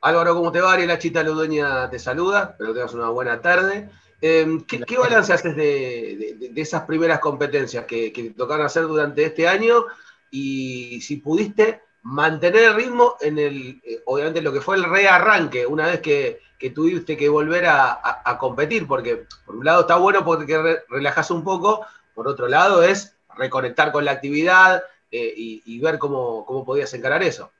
Álvaro, 0.00 0.34
¿cómo 0.34 0.50
te 0.50 0.62
va? 0.62 0.78
La 0.78 0.98
Chita 0.98 1.22
Ludueña 1.22 1.90
te 1.90 1.98
saluda, 1.98 2.50
espero 2.52 2.72
que 2.72 2.78
tengas 2.78 2.94
una 2.94 3.10
buena 3.10 3.42
tarde. 3.42 3.90
Em, 4.22 4.64
¿qué, 4.64 4.80
¿qué, 4.80 4.96
balance 4.96 5.32
haces 5.32 5.54
de, 5.54 6.36
de, 6.38 6.48
de, 6.48 6.60
esas 6.60 6.82
primeras 6.84 7.20
competencias 7.20 7.84
que, 7.84 8.12
que 8.12 8.30
tocaron 8.30 8.64
hacer 8.64 8.84
durante 8.84 9.24
este 9.24 9.46
año? 9.46 9.84
Y 10.30 11.00
si 11.02 11.16
pudiste 11.16 11.82
mantener 12.08 12.64
el 12.64 12.74
ritmo 12.74 13.16
en 13.20 13.38
el, 13.38 13.82
eh, 13.84 14.00
obviamente 14.06 14.40
lo 14.40 14.50
que 14.50 14.62
fue 14.62 14.76
el 14.76 14.84
rearranque, 14.84 15.66
una 15.66 15.86
vez 15.86 16.00
que, 16.00 16.40
tuviste 16.74 17.16
que 17.16 17.28
volver 17.28 17.66
a, 17.66 18.36
competir, 18.40 18.86
porque 18.88 19.26
por 19.44 19.56
un 19.56 19.64
lado 19.64 19.82
está 19.82 19.96
bueno 19.96 20.24
porque 20.24 20.80
relajas 20.88 21.30
un 21.30 21.44
poco, 21.44 21.86
por 22.14 22.26
otro 22.26 22.48
lado 22.48 22.82
es 22.82 23.16
reconectar 23.36 23.92
con 23.92 24.04
la 24.04 24.12
actividad 24.12 24.82
eh, 25.12 25.32
y, 25.36 25.78
ver 25.80 25.98
cómo, 25.98 26.44
cómo 26.46 26.64
podías 26.64 26.92
encarar 26.94 27.22
eso. 27.22 27.52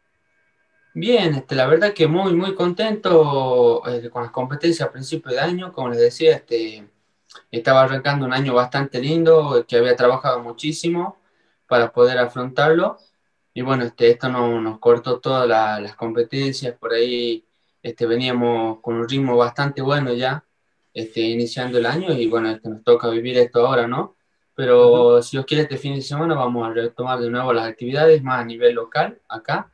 Bien, 0.95 1.35
este, 1.35 1.55
la 1.55 1.67
verdad 1.67 1.93
que 1.93 2.09
muy, 2.09 2.35
muy 2.35 2.55
contento 2.55 3.83
eh, 3.87 4.09
con 4.11 4.23
las 4.23 4.33
competencias 4.33 4.89
a 4.89 4.91
principio 4.91 5.31
de 5.31 5.41
año. 5.41 5.73
Como 5.73 5.91
les 5.91 6.01
decía, 6.01 6.35
este, 6.35 6.89
estaba 7.53 7.83
arrancando 7.83 8.27
un 8.27 8.33
año 8.33 8.55
bastante 8.55 8.99
lindo, 8.99 9.65
que 9.69 9.77
había 9.77 9.95
trabajado 9.95 10.41
muchísimo 10.41 11.19
para 11.69 11.93
poder 11.93 12.19
afrontarlo. 12.19 12.99
Y 13.55 13.63
bueno, 13.63 13.85
este, 13.85 14.11
esto 14.11 14.29
no, 14.29 14.61
nos 14.61 14.79
cortó 14.79 15.21
todas 15.21 15.49
las 15.49 15.97
competencias, 15.97 16.77
por 16.79 16.93
ahí 16.93 17.45
este, 17.83 18.07
veníamos 18.07 18.81
con 18.81 18.97
un 18.97 19.09
ritmo 19.09 19.37
bastante 19.37 19.83
bueno 19.83 20.13
ya, 20.15 20.45
este, 20.95 21.21
iniciando 21.21 21.79
el 21.79 21.87
año 21.87 22.13
y 22.13 22.27
bueno, 22.27 22.51
este, 22.51 22.69
nos 22.69 22.85
toca 22.85 23.09
vivir 23.09 23.39
esto 23.39 23.67
ahora, 23.67 23.87
¿no? 23.87 24.17
Pero 24.55 25.23
si 25.23 25.39
os 25.39 25.47
quiere, 25.47 25.65
este 25.65 25.79
fin 25.79 25.95
de 25.95 26.03
semana 26.03 26.35
vamos 26.35 26.69
a 26.69 26.73
retomar 26.73 27.21
de 27.21 27.31
nuevo 27.31 27.53
las 27.53 27.67
actividades 27.67 28.23
más 28.23 28.41
a 28.41 28.45
nivel 28.45 28.75
local, 28.75 29.21
acá 29.29 29.71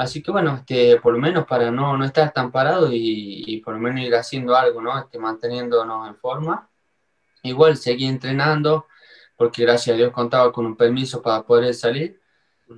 Así 0.00 0.22
que 0.22 0.30
bueno, 0.30 0.54
este, 0.56 0.98
por 0.98 1.12
lo 1.12 1.18
menos 1.18 1.44
para 1.46 1.70
no, 1.70 1.94
no 1.94 2.06
estar 2.06 2.32
tan 2.32 2.50
parado 2.50 2.88
y, 2.90 3.60
por 3.62 3.74
lo 3.74 3.80
menos 3.80 4.00
ir 4.00 4.14
haciendo 4.14 4.56
algo, 4.56 4.80
¿no? 4.80 4.98
Este, 4.98 5.18
manteniéndonos 5.18 6.08
en 6.08 6.16
forma. 6.16 6.70
Igual 7.42 7.76
seguí 7.76 8.06
entrenando, 8.06 8.86
porque 9.36 9.62
gracias 9.62 9.94
a 9.94 9.98
Dios 9.98 10.10
contaba 10.10 10.52
con 10.52 10.64
un 10.64 10.74
permiso 10.74 11.20
para 11.20 11.42
poder 11.42 11.74
salir, 11.74 12.18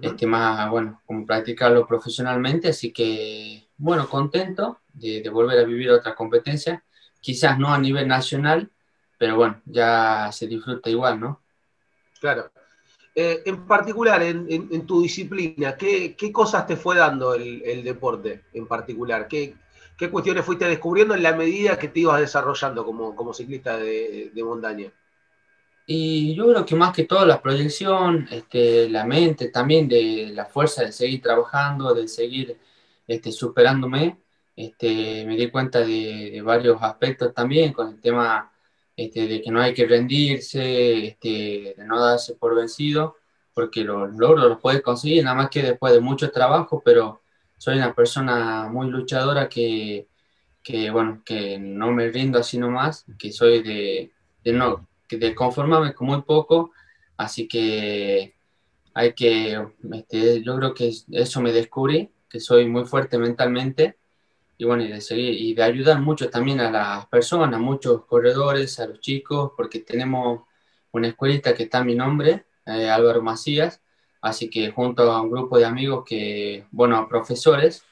este, 0.00 0.26
más, 0.26 0.70
bueno, 0.70 1.02
como 1.06 1.26
practicarlo 1.26 1.86
profesionalmente, 1.86 2.68
así 2.68 2.92
que, 2.92 3.68
bueno, 3.76 4.08
contento 4.08 4.80
de, 4.92 5.22
de 5.22 5.28
volver 5.28 5.58
a 5.58 5.64
vivir 5.64 5.90
otra 5.90 6.14
competencia, 6.14 6.84
quizás 7.20 7.58
no 7.58 7.72
a 7.72 7.78
nivel 7.78 8.08
nacional, 8.08 8.70
pero 9.18 9.36
bueno, 9.36 9.60
ya 9.66 10.30
se 10.32 10.46
disfruta 10.46 10.90
igual, 10.90 11.20
¿no? 11.20 11.42
Claro. 12.20 12.50
Eh, 13.14 13.42
en 13.44 13.66
particular, 13.66 14.22
en, 14.22 14.86
tu 14.86 15.02
disciplina, 15.02 15.76
¿qué, 15.76 16.16
cosas 16.32 16.66
te 16.66 16.76
fue 16.76 16.96
dando 16.96 17.34
el, 17.34 17.84
deporte 17.84 18.44
en 18.54 18.66
particular? 18.66 19.28
¿Qué, 19.28 19.54
cuestiones 20.10 20.44
fuiste 20.44 20.64
descubriendo 20.64 21.14
en 21.14 21.22
la 21.22 21.34
medida 21.34 21.78
que 21.78 21.88
te 21.88 22.00
ibas 22.00 22.20
desarrollando 22.20 22.84
como, 22.84 23.34
ciclista 23.34 23.76
de, 23.76 24.32
montaña? 24.36 24.90
Y 25.86 26.34
yo 26.34 26.48
creo 26.48 26.64
que 26.64 26.76
más 26.76 26.92
que 26.94 27.04
todo 27.04 27.26
la 27.26 27.42
proyección, 27.42 28.28
este, 28.30 28.88
la 28.88 29.04
mente 29.04 29.48
también 29.48 29.88
de 29.88 30.30
la 30.32 30.46
fuerza 30.46 30.84
de 30.84 30.92
seguir 30.92 31.20
trabajando, 31.22 31.94
de 31.94 32.08
seguir 32.08 32.58
este, 33.06 33.32
superándome. 33.32 34.18
Este, 34.54 35.24
me 35.26 35.36
di 35.36 35.50
cuenta 35.50 35.80
de, 35.80 36.30
de 36.32 36.42
varios 36.42 36.80
aspectos 36.82 37.34
también 37.34 37.72
con 37.72 37.88
el 37.88 38.00
tema 38.00 38.52
este, 38.96 39.26
de 39.26 39.42
que 39.42 39.50
no 39.50 39.60
hay 39.60 39.74
que 39.74 39.86
rendirse, 39.86 41.06
este, 41.06 41.74
de 41.76 41.84
no 41.86 42.00
darse 42.00 42.34
por 42.36 42.54
vencido, 42.54 43.16
porque 43.54 43.84
los 43.84 44.14
logros 44.14 44.48
los 44.48 44.60
puedes 44.60 44.82
conseguir 44.82 45.24
nada 45.24 45.36
más 45.36 45.50
que 45.50 45.62
después 45.62 45.92
de 45.92 46.00
mucho 46.00 46.30
trabajo, 46.30 46.82
pero 46.84 47.22
soy 47.58 47.76
una 47.76 47.94
persona 47.94 48.68
muy 48.68 48.88
luchadora 48.88 49.48
que, 49.48 50.08
que 50.62 50.90
bueno, 50.90 51.22
que 51.24 51.58
no 51.58 51.90
me 51.92 52.10
rindo 52.10 52.38
así 52.38 52.58
nomás, 52.58 53.04
que 53.18 53.32
soy 53.32 53.62
de, 53.62 54.12
de 54.44 54.52
no, 54.52 54.88
de 55.18 55.34
conformarme 55.34 55.94
con 55.94 56.08
muy 56.08 56.22
poco, 56.22 56.72
así 57.16 57.48
que 57.48 58.34
hay 58.94 59.14
que, 59.14 59.66
este, 59.92 60.42
yo 60.42 60.56
creo 60.56 60.74
que 60.74 60.92
eso 61.12 61.40
me 61.40 61.52
descubrí, 61.52 62.10
que 62.28 62.40
soy 62.40 62.66
muy 62.66 62.84
fuerte 62.84 63.18
mentalmente 63.18 63.98
y 64.58 64.64
bueno, 64.64 64.84
y 64.84 64.88
de 64.88 65.00
seguir 65.00 65.34
y 65.34 65.54
de 65.54 65.62
ayudar 65.62 66.00
mucho 66.00 66.30
también 66.30 66.60
a 66.60 66.70
las 66.70 67.06
personas, 67.06 67.54
a 67.54 67.58
muchos 67.58 68.04
corredores, 68.06 68.78
a 68.80 68.86
los 68.86 69.00
chicos, 69.00 69.52
porque 69.56 69.80
tenemos 69.80 70.42
una 70.92 71.08
escuelita 71.08 71.54
que 71.54 71.64
está 71.64 71.78
a 71.78 71.84
mi 71.84 71.94
nombre, 71.94 72.46
eh, 72.66 72.88
Álvaro 72.90 73.22
Macías, 73.22 73.80
así 74.20 74.48
que 74.50 74.70
junto 74.70 75.10
a 75.10 75.20
un 75.20 75.30
grupo 75.30 75.58
de 75.58 75.64
amigos 75.64 76.04
que, 76.06 76.66
bueno, 76.70 77.08
profesores 77.08 77.84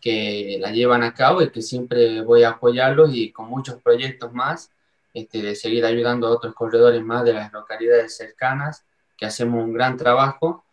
que 0.00 0.58
la 0.60 0.70
llevan 0.70 1.02
a 1.02 1.14
cabo 1.14 1.42
y 1.42 1.50
que 1.50 1.62
siempre 1.62 2.22
voy 2.22 2.44
a 2.44 2.50
apoyarlos 2.50 3.10
y 3.12 3.32
con 3.32 3.48
muchos 3.48 3.82
proyectos 3.82 4.32
más, 4.32 4.70
este, 5.16 5.40
de 5.40 5.56
seguir 5.56 5.82
ayudando 5.86 6.26
a 6.26 6.30
otros 6.30 6.54
corredores 6.54 7.02
más 7.02 7.24
de 7.24 7.32
las 7.32 7.50
localidades 7.50 8.14
cercanas, 8.14 8.84
que 9.16 9.24
hacemos 9.24 9.64
un 9.64 9.72
gran 9.72 9.96
trabajo. 9.96 10.66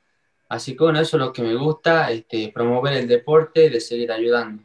Así 0.50 0.76
que 0.76 0.84
bueno, 0.84 1.00
eso 1.00 1.16
es 1.16 1.24
lo 1.24 1.32
que 1.32 1.44
me 1.44 1.56
gusta, 1.56 2.12
este, 2.12 2.52
promover 2.54 2.92
el 2.92 3.08
deporte 3.08 3.68
y 3.68 3.70
de 3.70 3.80
seguir 3.80 4.12
ayudando. 4.12 4.62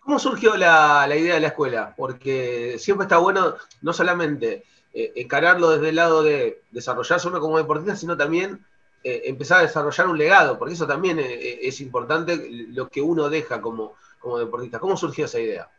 ¿Cómo 0.00 0.18
surgió 0.18 0.56
la, 0.56 1.06
idea 1.16 1.34
de 1.34 1.40
la 1.40 1.46
escuela? 1.46 1.94
Porque 1.96 2.74
siempre 2.80 3.04
está 3.04 3.18
bueno 3.18 3.54
no 3.82 3.92
solamente 3.92 4.64
eh, 4.92 5.12
encararlo 5.14 5.70
desde 5.70 5.90
el 5.90 5.94
lado 5.94 6.24
de 6.24 6.62
desarrollarse 6.72 7.28
uno 7.28 7.38
como 7.38 7.58
deportista, 7.58 7.94
sino 7.94 8.16
también 8.16 8.66
eh, 9.04 9.22
empezar 9.26 9.60
a 9.60 9.62
desarrollar 9.62 10.08
un 10.08 10.18
legado, 10.18 10.58
porque 10.58 10.74
eso 10.74 10.88
también 10.88 11.20
eh, 11.20 11.60
es, 11.62 11.80
importante 11.80 12.48
lo 12.50 12.88
que 12.88 13.00
uno 13.00 13.28
deja 13.30 13.60
como, 13.60 13.94
como 14.18 14.40
deportista. 14.40 14.80
¿Cómo 14.80 14.96
surgió 14.96 15.26
esa 15.26 15.38
idea? 15.38 15.70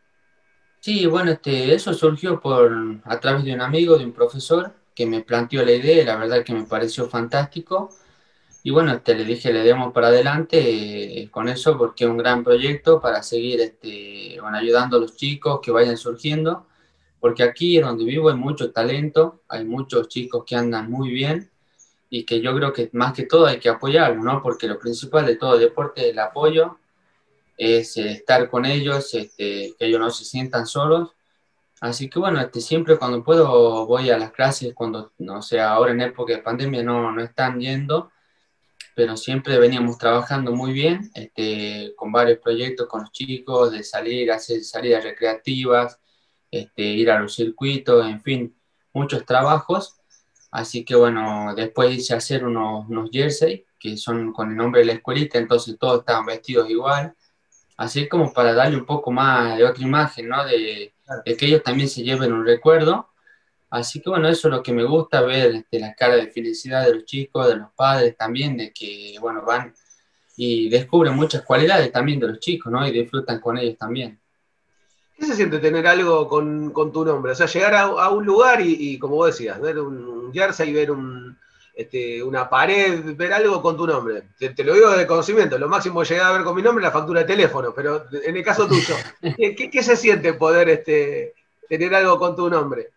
Sí, 0.84 1.06
bueno, 1.08 1.32
este, 1.32 1.74
eso 1.74 1.94
surgió 1.94 2.42
por, 2.42 3.00
a 3.06 3.20
través 3.22 3.46
de 3.46 3.54
un 3.54 3.62
amigo, 3.62 3.98
de 3.98 4.04
un 4.04 4.12
profesor, 4.12 4.74
que 4.94 5.06
me 5.06 5.22
planteó 5.22 5.64
la 5.64 5.72
idea 5.72 6.04
la 6.04 6.18
verdad 6.18 6.44
que 6.44 6.54
me 6.54 6.66
pareció 6.66 7.08
fantástico. 7.08 7.90
Y 8.64 8.72
bueno, 8.72 8.94
este, 8.94 9.16
le 9.16 9.26
dije, 9.26 9.54
le 9.54 9.64
demos 9.64 9.94
para 9.94 10.08
adelante 10.08 11.22
eh, 11.22 11.30
con 11.32 11.50
eso 11.50 11.78
porque 11.78 12.06
es 12.06 12.10
un 12.10 12.18
gran 12.18 12.44
proyecto 12.44 13.02
para 13.02 13.24
seguir 13.24 13.62
este, 13.62 14.38
bueno, 14.42 14.58
ayudando 14.58 14.98
a 14.98 15.02
los 15.02 15.16
chicos 15.16 15.62
que 15.64 15.72
vayan 15.72 15.98
surgiendo, 15.98 16.68
porque 17.20 17.44
aquí 17.44 17.80
donde 17.80 18.06
vivo 18.06 18.30
hay 18.30 18.36
mucho 18.38 18.72
talento, 18.72 19.44
hay 19.50 19.66
muchos 19.66 20.10
chicos 20.10 20.44
que 20.46 20.56
andan 20.58 20.92
muy 20.92 21.12
bien 21.12 21.52
y 22.10 22.26
que 22.26 22.42
yo 22.42 22.56
creo 22.56 22.74
que 22.74 22.90
más 22.94 23.14
que 23.14 23.24
todo 23.26 23.48
hay 23.48 23.60
que 23.60 23.70
apoyarlos, 23.70 24.24
¿no? 24.26 24.42
Porque 24.44 24.68
lo 24.68 24.80
principal 24.80 25.26
de 25.28 25.38
todo 25.38 25.58
deporte 25.58 26.02
es 26.02 26.14
el 26.14 26.20
apoyo, 26.20 26.80
es 27.58 27.98
eh, 27.98 28.12
estar 28.12 28.50
con 28.50 28.66
ellos, 28.66 29.14
este, 29.14 29.74
que 29.78 29.86
ellos 29.86 30.00
no 30.00 30.10
se 30.10 30.26
sientan 30.26 30.66
solos. 30.66 31.12
Así 31.82 32.10
que 32.10 32.20
bueno, 32.20 32.40
este, 32.40 32.62
siempre 32.62 32.98
cuando 32.98 33.24
puedo 33.24 33.86
voy 33.86 34.10
a 34.10 34.18
las 34.18 34.32
clases, 34.32 34.74
cuando, 34.74 35.12
no 35.18 35.42
sé, 35.42 35.60
ahora 35.60 35.92
en 35.92 36.02
época 36.02 36.34
de 36.34 36.42
pandemia 36.42 36.84
no, 36.84 37.12
no 37.12 37.22
están 37.22 37.60
yendo, 37.60 38.12
pero 38.96 39.18
siempre 39.18 39.58
veníamos 39.58 39.98
trabajando 39.98 40.54
muy 40.54 40.72
bien, 40.72 41.12
este, 41.14 41.94
con 41.96 42.12
varios 42.12 42.40
proyectos 42.40 42.88
con 42.88 43.02
los 43.02 43.12
chicos, 43.12 43.72
de 43.72 43.84
salir, 43.84 44.32
hacer 44.32 44.64
salidas 44.64 45.04
recreativas, 45.04 46.00
este, 46.52 46.84
ir 46.84 47.12
a 47.12 47.20
los 47.20 47.36
circuitos, 47.36 48.06
en 48.06 48.22
fin, 48.22 48.56
muchos 48.94 49.26
trabajos. 49.26 49.96
Así 50.52 50.86
que 50.86 50.96
bueno, 50.96 51.56
después 51.56 51.98
hice 51.98 52.14
hacer 52.14 52.46
unos, 52.46 52.88
unos 52.88 53.10
jerseys 53.12 53.64
que 53.80 53.98
son 53.98 54.32
con 54.32 54.52
el 54.52 54.56
nombre 54.56 54.82
de 54.82 54.86
la 54.86 54.94
escuelita, 54.94 55.40
entonces 55.40 55.78
todos 55.80 56.00
estaban 56.02 56.26
vestidos 56.28 56.70
igual. 56.70 57.16
Así 57.78 58.08
como 58.08 58.34
para 58.34 58.54
darle 58.54 58.78
un 58.78 58.86
poco 58.86 59.12
más 59.12 59.58
de 59.58 59.66
otra 59.66 59.84
imagen, 59.84 60.30
¿no? 60.30 60.46
De, 60.46 60.94
de 61.26 61.38
que 61.38 61.46
ellos 61.46 61.64
también 61.64 61.90
se 61.90 62.04
lleven 62.04 62.32
un 62.32 62.46
recuerdo 62.46 63.10
Así 63.74 64.00
que 64.02 64.10
bueno, 64.12 64.30
eso 64.30 64.50
es 64.50 64.54
lo 64.54 64.62
que 64.62 64.72
me 64.72 64.84
gusta 64.84 65.22
ver, 65.22 65.56
este, 65.56 65.80
la 65.80 65.96
cara 65.96 66.16
de 66.16 66.28
felicidad 66.28 66.86
de 66.86 66.94
los 66.94 67.06
chicos, 67.06 67.48
de 67.48 67.56
los 67.56 67.72
padres 67.72 68.16
también, 68.16 68.56
de 68.56 68.72
que, 68.72 69.16
bueno, 69.20 69.42
van 69.42 69.74
y 70.38 70.70
descubren 70.70 71.16
muchas 71.16 71.42
cualidades 71.42 71.92
también 71.92 72.20
de 72.20 72.28
los 72.28 72.40
chicos, 72.40 72.72
¿no? 72.72 72.88
Y 72.88 72.92
disfrutan 72.92 73.40
con 73.40 73.58
ellos 73.58 73.76
también. 73.80 74.22
¿Qué 75.18 75.26
se 75.26 75.36
siente 75.36 75.58
tener 75.58 75.88
algo 75.88 76.28
con, 76.28 76.72
tu 76.94 77.04
nombre? 77.04 77.32
O 77.32 77.36
sea, 77.36 77.48
llegar 77.48 77.74
a, 77.74 78.10
un 78.12 78.24
lugar 78.24 78.62
y, 78.62 79.00
como 79.00 79.16
vos 79.16 79.36
decías, 79.36 79.60
ver 79.60 79.80
un, 79.80 80.32
jersey, 80.32 80.72
ver 80.72 80.92
un, 80.92 81.36
este, 81.74 82.22
una 82.22 82.50
pared, 82.50 83.16
ver 83.16 83.34
algo 83.34 83.62
con 83.62 83.76
tu 83.76 83.88
nombre. 83.88 84.24
Te, 84.38 84.64
lo 84.64 84.74
digo 84.74 84.92
de 84.92 85.08
conocimiento, 85.08 85.58
lo 85.58 85.68
máximo 85.68 86.02
que 86.02 86.10
llegué 86.10 86.22
a 86.22 86.32
ver 86.32 86.44
con 86.44 86.56
mi 86.56 86.62
nombre 86.62 86.84
es 86.84 86.94
la 86.94 87.00
factura 87.00 87.22
de 87.22 87.28
teléfono, 87.28 87.74
pero 87.74 88.06
en 88.12 88.38
el 88.38 88.44
caso 88.44 88.68
tuyo, 88.68 88.96
¿qué, 89.72 89.84
se 89.84 89.96
siente 89.96 90.34
poder 90.34 90.70
este, 90.70 91.34
tener 91.68 91.96
algo 91.96 92.20
con 92.20 92.36
tu 92.36 92.50
nombre? 92.50 92.90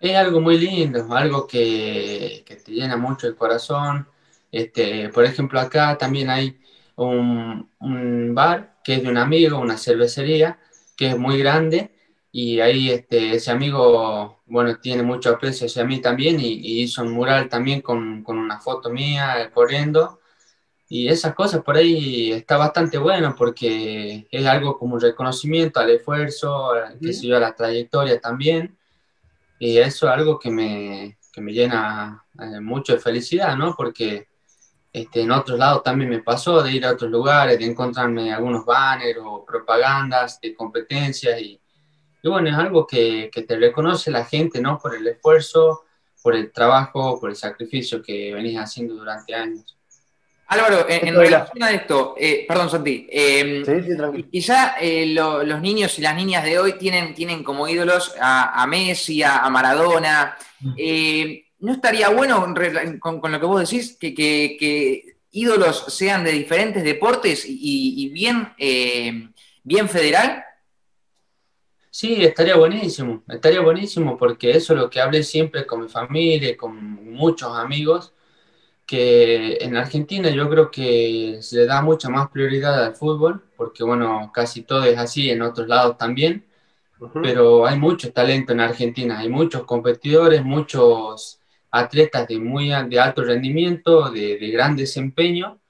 Es 0.00 0.16
algo 0.16 0.40
muy 0.40 0.58
lindo, 0.58 1.06
algo 1.14 1.46
que, 1.46 2.44
te 2.46 2.72
llena 2.72 2.96
mucho 2.96 3.26
el 3.26 3.36
corazón. 3.36 4.06
Este, 4.50 5.08
por 5.08 5.24
ejemplo, 5.24 5.60
acá 5.60 5.96
también 5.98 6.30
hay 6.30 6.58
un, 6.96 7.68
bar 8.34 8.76
que 8.84 8.94
es 8.94 9.02
de 9.02 9.08
un 9.08 9.18
amigo, 9.18 9.58
una 9.58 9.76
cervecería, 9.76 10.58
que 10.96 11.08
es 11.08 11.18
muy 11.18 11.38
grande 11.38 11.90
y 12.30 12.60
ahí 12.60 12.90
este, 12.90 13.34
ese 13.34 13.50
amigo, 13.50 14.40
bueno, 14.54 14.78
tiene 14.78 15.02
mucho 15.02 15.30
aprecio 15.30 15.66
hacia 15.66 15.84
mí 15.84 16.00
también 16.00 16.38
y, 16.38 16.82
hizo 16.82 17.02
un 17.02 17.10
mural 17.10 17.48
también 17.48 17.80
con, 17.80 18.24
una 18.24 18.60
foto 18.60 18.88
mía 18.88 19.50
corriendo. 19.52 20.20
Y 20.88 21.08
esas 21.08 21.34
cosas 21.34 21.62
por 21.64 21.76
ahí 21.76 22.30
está 22.30 22.56
bastante 22.56 22.96
bueno 22.98 23.34
porque 23.36 24.28
es 24.30 24.46
algo 24.46 24.78
como 24.78 24.94
un 24.94 25.00
reconocimiento 25.00 25.80
al 25.80 25.90
esfuerzo, 25.90 26.70
que 27.02 27.12
se 27.12 27.34
a 27.34 27.40
la 27.40 27.56
trayectoria 27.56 28.20
también. 28.20 28.78
Y 29.58 29.78
eso 29.78 30.06
es 30.06 30.12
algo 30.12 30.38
que 30.38 30.50
me, 30.52 31.18
que 31.32 31.40
me 31.40 31.52
llena 31.52 32.24
eh, 32.40 32.60
mucho 32.60 32.92
de 32.92 33.00
felicidad, 33.00 33.56
¿no? 33.56 33.74
Porque 33.76 34.28
Este, 34.92 35.22
en 35.22 35.32
otros 35.32 35.58
lados 35.58 35.82
también 35.82 36.10
me 36.10 36.22
pasó 36.22 36.62
de 36.62 36.70
ir 36.72 36.86
a 36.86 36.92
otros 36.92 37.10
lugares, 37.10 37.58
de 37.58 37.66
encontrarme 37.66 38.32
algunos 38.32 38.64
banners 38.64 39.18
o 39.20 39.44
propagandas 39.44 40.40
de 40.40 40.54
competencias 40.54 41.40
y, 41.40 41.60
y 42.24 42.28
bueno, 42.28 42.48
es 42.48 42.56
algo 42.56 42.86
que, 42.86 43.30
que, 43.30 43.42
te 43.42 43.56
reconoce 43.56 44.10
la 44.10 44.24
gente, 44.24 44.58
¿no? 44.58 44.78
Por 44.78 44.96
el 44.96 45.06
esfuerzo, 45.06 45.84
por 46.22 46.34
el 46.34 46.50
trabajo, 46.50 47.20
por 47.20 47.28
el 47.28 47.36
sacrificio 47.36 48.02
que 48.02 48.32
venís 48.32 48.58
haciendo 48.58 48.94
durante 48.94 49.34
años. 49.34 49.76
Álvaro, 50.46 50.86
en, 50.88 51.14
relación 51.14 51.62
a 51.62 51.70
esto, 51.70 52.14
eh, 52.18 52.46
perdón 52.48 52.70
Santi, 52.70 53.06
eh, 53.10 53.62
sí, 53.66 53.72
sí, 53.82 54.22
quizá 54.30 54.76
eh, 54.80 55.06
los 55.06 55.60
niños 55.60 55.98
y 55.98 56.02
las 56.02 56.16
niñas 56.16 56.44
de 56.44 56.58
hoy 56.58 56.78
tienen, 56.78 57.12
tienen 57.12 57.44
como 57.44 57.68
ídolos 57.68 58.14
a, 58.18 58.66
Messi, 58.66 59.22
a, 59.22 59.48
Maradona. 59.50 60.38
Eh, 60.78 61.44
¿No 61.58 61.72
estaría 61.72 62.08
bueno 62.08 62.54
con, 63.00 63.32
lo 63.32 63.40
que 63.40 63.46
vos 63.46 63.68
decís 63.68 63.98
que, 64.00 65.16
ídolos 65.30 65.84
sean 65.88 66.24
de 66.24 66.32
diferentes 66.32 66.84
deportes 66.84 67.44
y, 67.46 68.08
bien, 68.14 68.48
bien 69.62 69.88
federal? 69.90 70.42
Sí, 71.96 72.24
estaría 72.24 72.56
buenísimo, 72.56 73.22
estaría 73.28 73.60
buenísimo 73.60 74.18
porque 74.18 74.50
eso 74.50 74.72
es 74.74 74.80
lo 74.80 74.90
que 74.90 75.00
hablé 75.00 75.22
siempre 75.22 75.64
con 75.64 75.82
mi 75.82 75.88
familia, 75.88 76.56
con 76.56 76.74
muchos 77.14 77.56
amigos 77.56 78.12
que 78.86 79.58
en 79.60 79.76
Argentina 79.76 80.28
yo 80.30 80.50
creo 80.50 80.70
que 80.72 81.38
se 81.40 81.58
le 81.58 81.66
da 81.66 81.82
mucha 81.82 82.08
más 82.10 82.30
prioridad 82.30 82.84
al 82.84 82.96
fútbol, 82.96 83.44
porque 83.56 83.84
bueno, 83.84 84.32
casi 84.34 84.62
todo 84.62 84.82
es 84.84 84.98
así, 84.98 85.30
en 85.30 85.42
otros 85.42 85.68
lados 85.68 85.96
también, 85.96 86.44
pero 87.22 87.66
hay 87.66 87.78
mucho 87.78 88.12
talento 88.12 88.52
en 88.52 88.60
Argentina, 88.60 89.20
hay 89.20 89.28
muchos 89.28 89.64
competidores, 89.64 90.44
muchos 90.44 91.40
atletas 91.70 92.26
de 92.28 92.40
muy 92.40 92.70
de 92.88 93.00
alto 93.00 93.22
rendimiento, 93.22 94.10
de, 94.10 94.36
gran 94.50 94.74
desempeño, 94.76 95.60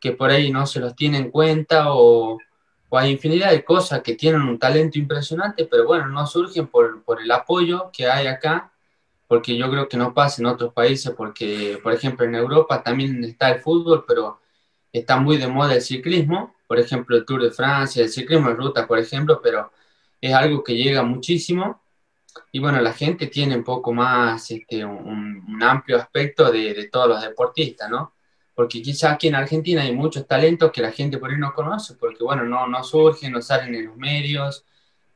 que 0.00 0.12
por 0.12 0.30
ahí 0.30 0.50
no 0.50 0.66
se 0.66 0.80
los 0.80 0.96
tiene 0.96 1.18
en 1.18 1.30
cuenta 1.30 1.92
o, 1.94 2.38
o, 2.94 2.98
hay 2.98 3.12
infinidad 3.12 3.50
de 3.50 3.64
cosas 3.64 4.02
que 4.02 4.14
tienen 4.14 4.42
un 4.42 4.58
talento 4.58 4.98
impresionante, 4.98 5.66
pero 5.66 5.86
bueno, 5.86 6.06
no 6.08 6.26
surgen 6.26 6.66
por, 6.68 7.02
el 7.20 7.30
apoyo 7.30 7.90
que 7.92 8.08
hay 8.08 8.26
acá 8.26 8.72
porque 9.26 9.56
yo 9.56 9.70
creo 9.70 9.88
que 9.88 9.96
no 9.96 10.14
pasa 10.14 10.42
en 10.42 10.46
otros 10.46 10.72
países, 10.72 11.12
porque, 11.16 11.78
por 11.82 11.92
ejemplo, 11.92 12.24
en 12.26 12.34
Europa 12.34 12.82
también 12.82 13.24
está 13.24 13.50
el 13.50 13.60
fútbol, 13.60 14.04
pero 14.06 14.40
está 14.92 15.18
muy 15.18 15.38
de 15.38 15.48
moda 15.48 15.74
el 15.74 15.82
ciclismo, 15.82 16.54
por 16.66 16.78
ejemplo, 16.78 17.16
el 17.16 17.24
Tour 17.24 17.42
de 17.42 17.50
Francia, 17.50 18.02
el 18.02 18.10
ciclismo 18.10 18.50
en 18.50 18.56
ruta, 18.56 18.86
por 18.86 18.98
ejemplo, 18.98 19.40
pero 19.42 19.72
es 20.20 20.32
algo 20.34 20.62
que 20.64 20.74
llega 20.74 21.02
muchísimo. 21.02 21.82
Y 22.52 22.58
bueno, 22.60 22.80
la 22.80 22.92
gente 22.92 23.26
tiene 23.28 23.56
un 23.56 23.64
poco 23.64 23.92
más, 23.92 24.50
este, 24.50 24.84
un, 24.84 25.62
amplio 25.62 25.98
aspecto 25.98 26.50
de, 26.50 26.88
todos 26.90 27.08
los 27.08 27.22
deportistas, 27.22 27.90
¿no? 27.90 28.13
Porque 28.54 28.80
quizá 28.80 29.12
aquí 29.12 29.28
en 29.28 29.34
Argentina 29.34 29.82
hay 29.82 29.94
muchos 29.94 30.26
talentos 30.26 30.70
que 30.70 30.80
la 30.80 30.92
gente 30.92 31.18
por 31.18 31.30
ahí 31.30 31.38
no 31.38 31.52
conoce, 31.52 31.94
porque 31.94 32.22
bueno, 32.22 32.44
no, 32.44 32.66
no 32.68 32.84
surgen, 32.84 33.32
no 33.32 33.42
salen 33.42 33.74
en 33.74 33.86
los 33.86 33.96
medios, 33.96 34.64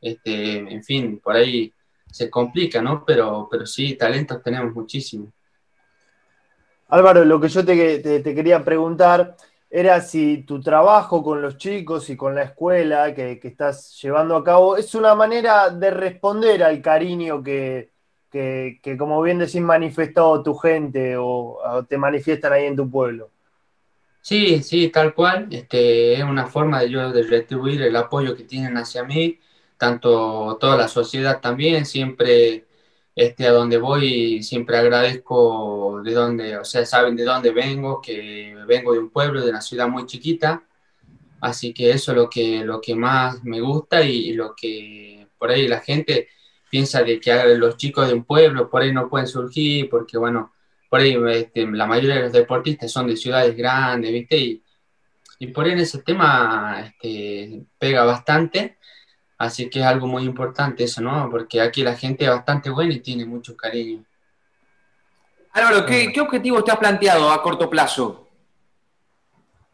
este, 0.01 0.57
en 0.57 0.83
fin, 0.83 1.21
por 1.21 1.37
ahí 1.37 1.73
se 2.11 2.29
complica, 2.31 2.83
¿no? 2.83 3.05
Pero, 3.05 3.49
pero 3.51 3.67
sí, 3.67 3.95
talentos 3.95 4.43
tenemos 4.43 4.75
muchísimo. 4.75 5.33
Álvaro, 6.89 7.25
lo 7.25 7.41
que 7.41 7.49
yo 7.49 7.65
te, 7.65 7.99
te, 7.99 8.35
quería 8.35 8.65
preguntar 8.65 9.37
era 9.71 10.01
si 10.01 10.39
tu 10.45 10.61
trabajo 10.61 11.23
con 11.23 11.43
los 11.43 11.59
chicos 11.59 12.09
y 12.09 12.17
con 12.17 12.35
la 12.35 12.45
escuela 12.45 13.15
que, 13.15 13.39
que 13.39 13.49
estás 13.49 14.01
llevando 14.01 14.35
a 14.37 14.43
cabo 14.43 14.77
es 14.77 14.95
una 14.95 15.15
manera 15.15 15.69
de 15.69 15.91
responder 15.91 16.65
al 16.65 16.81
cariño 16.81 17.43
que, 17.43 17.91
que, 18.31 18.81
que 18.83 18.97
como 18.97 19.21
bien 19.23 19.39
decís, 19.39 19.61
manifestó 19.61 20.43
tu 20.43 20.55
gente 20.55 21.17
o, 21.19 21.59
te 21.89 21.99
manifiestan 21.99 22.53
ahí 22.53 22.65
en 22.65 22.77
tu 22.77 22.91
pueblo. 22.91 23.31
Sí, 24.21 24.63
sí, 24.63 24.89
tal 24.89 25.15
cual. 25.15 25.49
Este, 25.51 26.15
es 26.15 26.23
una 26.23 26.47
forma 26.47 26.81
de 26.81 26.91
yo 26.91 27.11
de 27.13 27.23
retribuir 27.23 27.83
el 27.83 27.97
apoyo 27.97 28.37
que 28.37 28.45
tienen 28.45 28.77
hacia 28.77 29.05
mí 29.05 29.39
tanto 29.79 30.59
toda 30.61 30.77
la 30.77 30.89
sociedad 30.89 31.41
también, 31.41 31.87
siempre 31.87 32.67
este, 33.15 33.47
a 33.47 33.53
donde 33.53 33.79
voy, 33.79 34.43
siempre 34.43 34.77
agradezco 34.77 36.03
de 36.05 36.13
dónde, 36.13 36.59
o 36.59 36.65
sea, 36.65 36.85
saben 36.85 37.17
de 37.17 37.25
dónde 37.25 37.53
vengo, 37.53 38.01
que 38.03 38.55
vengo 38.67 38.93
de 38.93 38.99
un 38.99 39.11
pueblo, 39.11 39.41
de 39.43 39.51
una 39.51 39.61
ciudad 39.63 39.89
muy 39.89 40.07
chiquita, 40.07 40.65
así 41.41 41.73
que 41.73 41.91
eso 41.91 42.13
es 42.13 42.19
lo 42.19 42.29
que, 42.29 42.65
lo 42.65 42.81
que 42.81 42.95
más 42.95 43.43
me 43.45 43.61
gusta 43.61 44.03
y, 44.03 44.33
lo 44.35 44.55
que 44.55 45.29
por 45.39 45.51
ahí 45.51 45.69
la 45.69 45.81
gente 45.81 46.29
piensa 46.71 47.03
de 47.03 47.21
que 47.21 47.33
los 47.57 47.77
chicos 47.77 48.09
de 48.09 48.15
un 48.15 48.25
pueblo 48.25 48.69
por 48.71 48.83
ahí 48.83 48.93
no 48.93 49.09
pueden 49.09 49.27
surgir, 49.27 49.89
porque 49.89 50.19
bueno, 50.19 50.53
por 50.89 51.01
ahí 51.01 51.17
este, 51.31 51.67
la 51.67 51.87
mayoría 51.87 52.17
de 52.17 52.23
los 52.23 52.33
deportistas 52.33 52.91
son 52.91 53.07
de 53.07 53.17
ciudades 53.17 53.57
grandes, 53.57 54.13
¿viste? 54.13 54.37
Y, 54.37 54.63
y 55.41 55.47
por 55.49 55.65
ahí 55.67 55.73
en 55.73 55.79
ese 55.79 56.03
tema 56.03 56.81
este, 56.85 57.63
pega 57.79 58.05
bastante 58.05 58.79
Así 59.39 59.71
que 59.71 59.79
es 59.79 59.87
algo 59.87 60.09
muy 60.09 60.25
importante 60.25 60.83
eso, 60.83 61.01
¿no? 61.01 61.29
Porque 61.31 61.61
aquí 61.61 61.83
la 61.83 61.95
gente 61.95 62.25
es 62.25 62.31
bastante 62.31 62.71
buena 62.71 62.95
y 62.95 63.01
tiene 63.01 63.25
mucho 63.25 63.57
cariño. 63.57 64.05
Álvaro, 65.53 65.87
¿qué, 65.87 66.11
¿qué 66.13 66.21
objetivos 66.21 66.65
te 66.65 66.73
has 66.73 66.79
planteado 66.79 67.31
a 67.31 67.41
corto 67.41 67.71
plazo? 67.71 68.27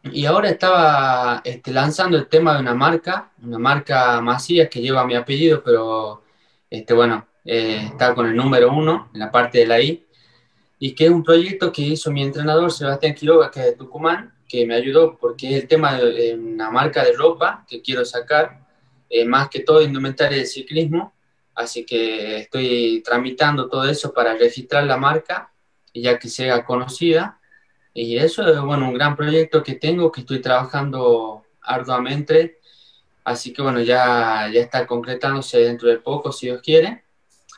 Y 0.03 0.23
ahora 0.27 0.49
estaba 0.49 1.41
este, 1.43 1.73
lanzando 1.73 2.15
el 2.15 2.27
tema 2.27 2.53
de 2.53 2.59
una 2.59 2.75
marca, 2.75 3.31
una 3.41 3.57
marca 3.57 4.21
Macías 4.21 4.69
que 4.69 4.81
lleva 4.81 5.05
mi 5.05 5.15
apellido, 5.15 5.63
pero 5.63 6.21
este, 6.69 6.93
bueno, 6.93 7.27
eh, 7.43 7.89
está 7.91 8.15
con 8.15 8.27
el 8.27 8.35
número 8.35 8.71
uno 8.71 9.09
en 9.13 9.19
la 9.19 9.31
parte 9.31 9.59
de 9.59 9.67
la 9.67 9.79
I, 9.79 10.05
y 10.79 10.93
que 10.93 11.05
es 11.05 11.11
un 11.11 11.23
proyecto 11.23 11.71
que 11.71 11.81
hizo 11.81 12.11
mi 12.11 12.21
entrenador 12.21 12.71
Sebastián 12.71 13.13
Quiroga, 13.13 13.49
que 13.51 13.59
es 13.59 13.65
de 13.67 13.75
Tucumán, 13.75 14.33
que 14.47 14.65
me 14.65 14.75
ayudó 14.75 15.17
porque 15.17 15.49
es 15.49 15.63
el 15.63 15.67
tema 15.67 15.95
de 15.95 16.35
una 16.35 16.69
marca 16.69 17.03
de 17.03 17.13
ropa 17.13 17.65
que 17.67 17.81
quiero 17.81 18.05
sacar 18.05 18.65
eh, 19.09 19.25
más 19.25 19.49
que 19.49 19.61
todo 19.61 19.81
indumentaria 19.81 20.37
de 20.37 20.45
ciclismo, 20.45 21.13
así 21.53 21.85
que 21.85 22.37
estoy 22.37 23.01
tramitando 23.03 23.69
todo 23.69 23.85
eso 23.89 24.13
para 24.13 24.35
registrar 24.35 24.83
la 24.83 24.97
marca 24.97 25.51
y 25.93 26.01
ya 26.01 26.19
que 26.19 26.27
sea 26.27 26.65
conocida. 26.65 27.39
Y 27.93 28.17
eso 28.17 28.45
es 28.45 28.59
bueno, 28.59 28.89
un 28.89 28.93
gran 28.93 29.15
proyecto 29.15 29.63
que 29.63 29.75
tengo, 29.75 30.11
que 30.11 30.21
estoy 30.21 30.41
trabajando 30.41 31.45
arduamente, 31.61 32.59
así 33.25 33.51
que 33.51 33.61
bueno, 33.61 33.81
ya, 33.81 34.49
ya 34.53 34.61
está 34.61 34.87
concretándose 34.87 35.57
dentro 35.59 35.89
de 35.89 35.97
poco, 35.97 36.31
si 36.31 36.45
Dios 36.45 36.61
quiere. 36.61 37.03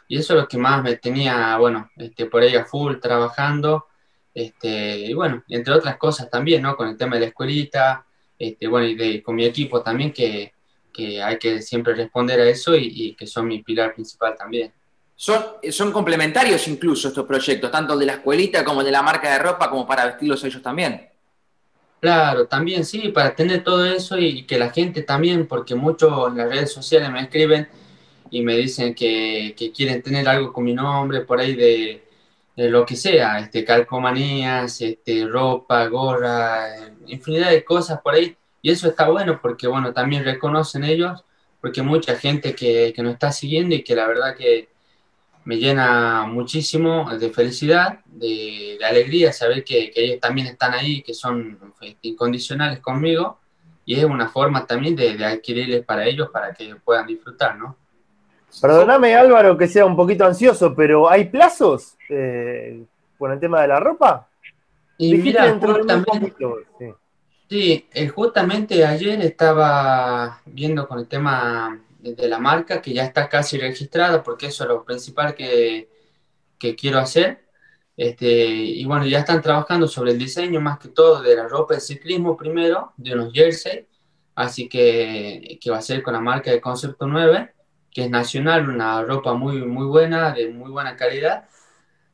Y 0.08 0.18
eso 0.18 0.34
es 0.34 0.42
lo 0.42 0.48
que 0.48 0.58
más 0.58 0.82
me 0.82 0.96
tenía, 0.96 1.58
bueno, 1.58 1.92
este, 1.98 2.26
por 2.26 2.42
ahí 2.42 2.56
a 2.56 2.66
full 2.66 2.98
trabajando. 3.00 3.88
Este, 4.34 5.00
y 5.00 5.14
bueno, 5.14 5.44
entre 5.50 5.74
otras 5.74 5.98
cosas 5.98 6.30
también, 6.30 6.62
¿no? 6.62 6.76
Con 6.76 6.88
el 6.88 6.98
tema 6.98 7.16
de 7.16 7.22
la 7.22 7.28
escuelita, 7.28 8.06
este, 8.40 8.68
bueno, 8.68 8.88
y 8.88 8.96
de, 8.96 9.22
con 9.22 9.36
mi 9.36 9.46
equipo 9.46 9.82
también, 9.82 10.14
que, 10.14 10.54
que 10.94 11.22
hay 11.22 11.38
que 11.38 11.62
siempre 11.62 11.94
responder 11.94 12.40
a 12.40 12.50
eso 12.50 12.76
y, 12.76 13.16
que 13.16 13.28
son 13.28 13.48
mi 13.48 13.62
pilar 13.62 13.94
principal 13.94 14.36
también. 14.38 14.74
Son, 15.16 15.44
son 15.72 15.92
complementarios 15.92 16.68
incluso 16.68 17.10
estos 17.10 17.26
proyectos, 17.26 17.72
tanto 17.72 17.94
el 17.94 18.00
de 18.00 18.06
la 18.06 18.14
escuelita 18.14 18.64
como 18.64 18.82
el 18.82 18.86
de 18.86 18.92
la 18.92 19.02
marca 19.02 19.32
de 19.32 19.40
ropa, 19.40 19.70
como 19.70 19.86
para 19.86 20.06
vestirlos 20.06 20.44
ellos 20.44 20.62
también. 20.62 21.10
Claro, 22.00 22.48
también 22.48 22.86
sí, 22.86 23.10
para 23.10 23.36
tener 23.36 23.64
todo 23.64 23.84
eso 23.86 24.18
y, 24.20 24.44
que 24.44 24.60
la 24.60 24.70
gente 24.70 25.02
también, 25.02 25.48
porque 25.48 25.74
muchos 25.74 26.30
en 26.30 26.38
las 26.38 26.50
redes 26.50 26.72
sociales 26.72 27.10
me 27.12 27.22
escriben 27.22 27.68
y 28.30 28.42
me 28.44 28.56
dicen 28.56 28.94
que, 28.94 29.56
quieren 29.76 30.04
tener 30.04 30.28
algo 30.30 30.54
con 30.54 30.64
mi 30.66 30.74
nombre 30.74 31.22
por 31.22 31.40
ahí 31.40 31.56
de, 31.56 32.04
de, 32.56 32.70
lo 32.70 32.86
que 32.86 32.96
sea, 32.96 33.40
este, 33.40 33.66
calcomanías, 33.66 34.80
este, 34.82 35.26
ropa, 35.26 35.88
gorra, 35.88 36.94
infinidad 37.08 37.50
de 37.52 37.64
cosas 37.66 38.00
por 38.02 38.14
ahí. 38.14 38.38
Y 38.62 38.72
eso 38.72 38.90
está 38.90 39.10
bueno 39.10 39.40
porque, 39.42 39.68
bueno, 39.68 39.94
también 39.94 40.24
reconocen 40.24 40.84
ellos, 40.84 41.24
porque 41.62 41.82
mucha 41.82 42.16
gente 42.16 42.54
que, 42.56 42.94
que 42.96 43.04
nos 43.04 43.14
está 43.14 43.32
siguiendo 43.32 43.76
y 43.76 43.84
que 43.84 43.96
la 43.96 44.08
verdad 44.08 44.36
que 44.36 44.70
me 45.48 45.56
llena 45.56 46.26
muchísimo 46.26 47.10
de 47.18 47.30
felicidad, 47.30 48.00
de, 48.06 48.76
de 48.78 48.86
alegría 48.86 49.32
saber 49.32 49.64
que, 49.64 49.90
que, 49.92 50.04
ellos 50.04 50.20
también 50.20 50.48
están 50.48 50.74
ahí, 50.74 51.02
que 51.02 51.14
son 51.14 51.58
incondicionales 52.02 52.82
conmigo, 52.82 53.40
y 53.86 53.96
es 53.96 54.04
una 54.04 54.28
forma 54.28 54.66
también 54.66 54.94
de, 54.94 55.16
de 55.16 55.24
adquirirles 55.24 55.86
para 55.86 56.04
ellos 56.04 56.30
para 56.34 56.54
que 56.54 56.76
puedan 56.76 57.08
disfrutar, 57.08 57.58
¿no? 57.58 57.78
Perdóname 58.62 59.16
Álvaro 59.16 59.58
que 59.58 59.70
sea 59.70 59.86
un 59.86 59.96
poquito 59.96 60.26
ansioso, 60.26 60.76
pero 60.76 61.10
¿hay 61.10 61.30
plazos 61.30 61.96
eh, 62.10 62.84
con 63.18 63.32
el 63.32 63.40
tema 63.40 63.62
de 63.62 63.70
la 63.70 63.80
ropa? 63.80 64.28
Y 64.98 65.16
mira, 65.16 65.58
sí. 66.78 66.94
Sí, 67.50 67.88
eh, 67.94 68.10
justamente 68.10 68.86
ayer 68.86 69.22
estaba 69.22 70.42
viendo 70.46 70.86
con 70.86 71.00
el 71.00 71.08
tema 71.08 71.80
de 72.00 72.28
la 72.28 72.40
marca 72.40 72.82
que 72.82 72.94
ya 72.94 73.04
está 73.04 73.30
casi 73.30 73.58
registrada 73.58 74.24
porque 74.24 74.48
eso 74.48 74.64
es 74.64 74.70
lo 74.70 74.84
principal 74.86 75.36
que, 75.36 75.90
que 76.60 76.76
quiero 76.76 77.00
hacer. 77.00 77.48
Este, 77.96 78.28
y 78.28 78.86
bueno, 78.86 79.06
ya 79.08 79.20
están 79.20 79.42
trabajando 79.42 79.88
sobre 79.88 80.12
el 80.12 80.20
diseño 80.20 80.62
más 80.62 80.78
que 80.80 80.90
todo 80.90 81.22
de 81.22 81.36
la 81.36 81.48
ropa 81.48 81.76
de 81.76 81.82
ciclismo 81.82 82.38
primero, 82.38 82.94
de 82.98 83.14
unos 83.14 83.34
jersey, 83.34 83.88
así 84.36 84.70
que, 84.70 85.58
que 85.60 85.72
va 85.72 85.78
a 85.78 85.82
ser 85.82 86.04
con 86.04 86.14
la 86.14 86.20
marca 86.20 86.52
de 86.52 86.62
Concepto 86.62 87.08
9, 87.08 87.54
que 87.92 88.04
es 88.04 88.10
nacional, 88.12 88.70
una 88.70 89.02
ropa 89.04 89.34
muy, 89.34 89.64
muy 89.66 89.88
buena, 89.88 90.32
de 90.32 90.50
muy 90.50 90.70
buena 90.70 90.96
calidad. 90.96 91.48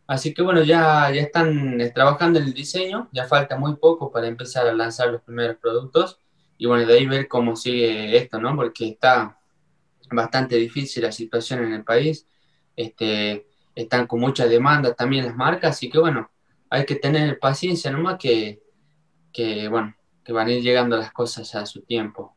Así 0.07 0.33
que 0.33 0.41
bueno, 0.41 0.63
ya, 0.63 1.11
ya 1.11 1.21
están 1.21 1.81
eh, 1.81 1.91
trabajando 1.91 2.39
en 2.39 2.45
el 2.45 2.53
diseño, 2.53 3.09
ya 3.11 3.25
falta 3.25 3.57
muy 3.57 3.75
poco 3.75 4.11
para 4.11 4.27
empezar 4.27 4.67
a 4.67 4.73
lanzar 4.73 5.09
los 5.09 5.21
primeros 5.21 5.57
productos 5.57 6.19
y 6.57 6.65
bueno, 6.65 6.85
de 6.85 6.93
ahí 6.93 7.05
ver 7.07 7.27
cómo 7.27 7.55
sigue 7.55 8.15
esto, 8.17 8.39
¿no? 8.39 8.55
Porque 8.55 8.87
está 8.89 9.37
bastante 10.15 10.55
difícil 10.55 11.03
la 11.03 11.11
situación 11.11 11.63
en 11.63 11.73
el 11.73 11.83
país, 11.83 12.27
este, 12.75 13.47
están 13.75 14.07
con 14.07 14.19
mucha 14.19 14.47
demanda 14.47 14.93
también 14.93 15.25
las 15.25 15.35
marcas, 15.35 15.71
así 15.71 15.89
que 15.89 15.99
bueno, 15.99 16.29
hay 16.69 16.85
que 16.85 16.95
tener 16.95 17.39
paciencia 17.39 17.91
nomás 17.91 18.17
que, 18.17 18.61
que 19.31 19.67
bueno, 19.67 19.95
que 20.23 20.33
van 20.33 20.47
a 20.47 20.51
ir 20.51 20.63
llegando 20.63 20.97
las 20.97 21.11
cosas 21.11 21.53
a 21.55 21.65
su 21.65 21.81
tiempo. 21.81 22.35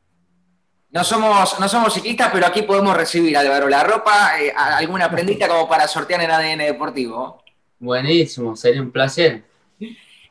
No 0.90 1.04
somos, 1.04 1.60
no 1.60 1.68
somos 1.68 1.92
ciclistas, 1.92 2.30
pero 2.32 2.46
aquí 2.46 2.62
podemos 2.62 2.96
recibir, 2.96 3.36
Álvaro, 3.36 3.68
la 3.68 3.84
ropa, 3.84 4.40
eh, 4.40 4.52
alguna 4.56 5.10
prendita 5.10 5.48
como 5.48 5.68
para 5.68 5.86
sortear 5.86 6.22
en 6.22 6.30
ADN 6.30 6.58
Deportivo. 6.58 7.42
Buenísimo, 7.78 8.56
sería 8.56 8.80
un 8.80 8.90
placer. 8.90 9.44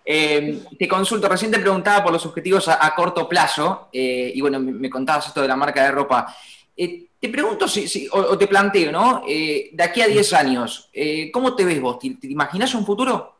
Eh, 0.07 0.63
te 0.77 0.87
consulto, 0.87 1.27
recién 1.27 1.49
te 1.49 1.57
preguntaba 1.57 2.03
por 2.03 2.13
los 2.13 2.25
objetivos 2.25 2.67
a, 2.67 2.93
corto 2.95 3.27
plazo, 3.27 3.89
eh, 3.91 4.31
y 4.33 4.39
bueno, 4.39 4.59
me, 4.59 4.89
contabas 4.89 5.27
esto 5.27 5.41
de 5.41 5.47
la 5.47 5.55
marca 5.55 5.83
de 5.83 5.91
ropa. 5.91 6.35
Eh, 6.77 7.07
te 7.19 7.29
pregunto, 7.29 7.67
si, 7.67 8.07
o, 8.11 8.37
te 8.37 8.47
planteo, 8.47 8.91
¿no? 8.91 9.23
de 9.25 9.83
aquí 9.83 10.01
a 10.01 10.07
10 10.07 10.33
años, 10.33 10.89
¿cómo 11.33 11.55
te 11.55 11.65
ves 11.65 11.81
vos? 11.81 11.99
¿Te, 11.99 12.15
imaginas 12.23 12.73
un 12.75 12.85
futuro? 12.85 13.35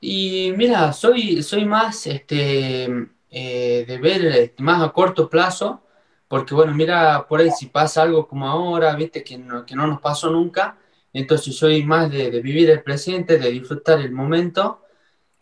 Y 0.00 0.52
mira, 0.56 0.92
soy, 0.92 1.42
soy 1.42 1.64
más 1.64 2.06
este, 2.06 2.88
de 3.30 3.98
ver 4.00 4.54
más 4.58 4.82
a 4.82 4.92
corto 4.92 5.28
plazo, 5.28 5.82
porque 6.28 6.54
bueno, 6.54 6.74
mira, 6.74 7.26
por 7.28 7.40
ahí 7.40 7.50
si 7.50 7.66
pasa 7.66 8.02
algo 8.02 8.26
como 8.26 8.48
ahora, 8.48 8.94
viste, 8.94 9.22
que 9.22 9.42
que 9.66 9.76
no 9.76 9.86
nos 9.86 10.00
pasó 10.00 10.30
nunca, 10.30 10.78
entonces 11.12 11.56
soy 11.56 11.84
más 11.84 12.10
de, 12.10 12.30
vivir 12.40 12.70
el 12.70 12.82
presente, 12.82 13.38
de 13.38 13.50
disfrutar 13.50 14.00
el 14.00 14.12
momento. 14.12 14.82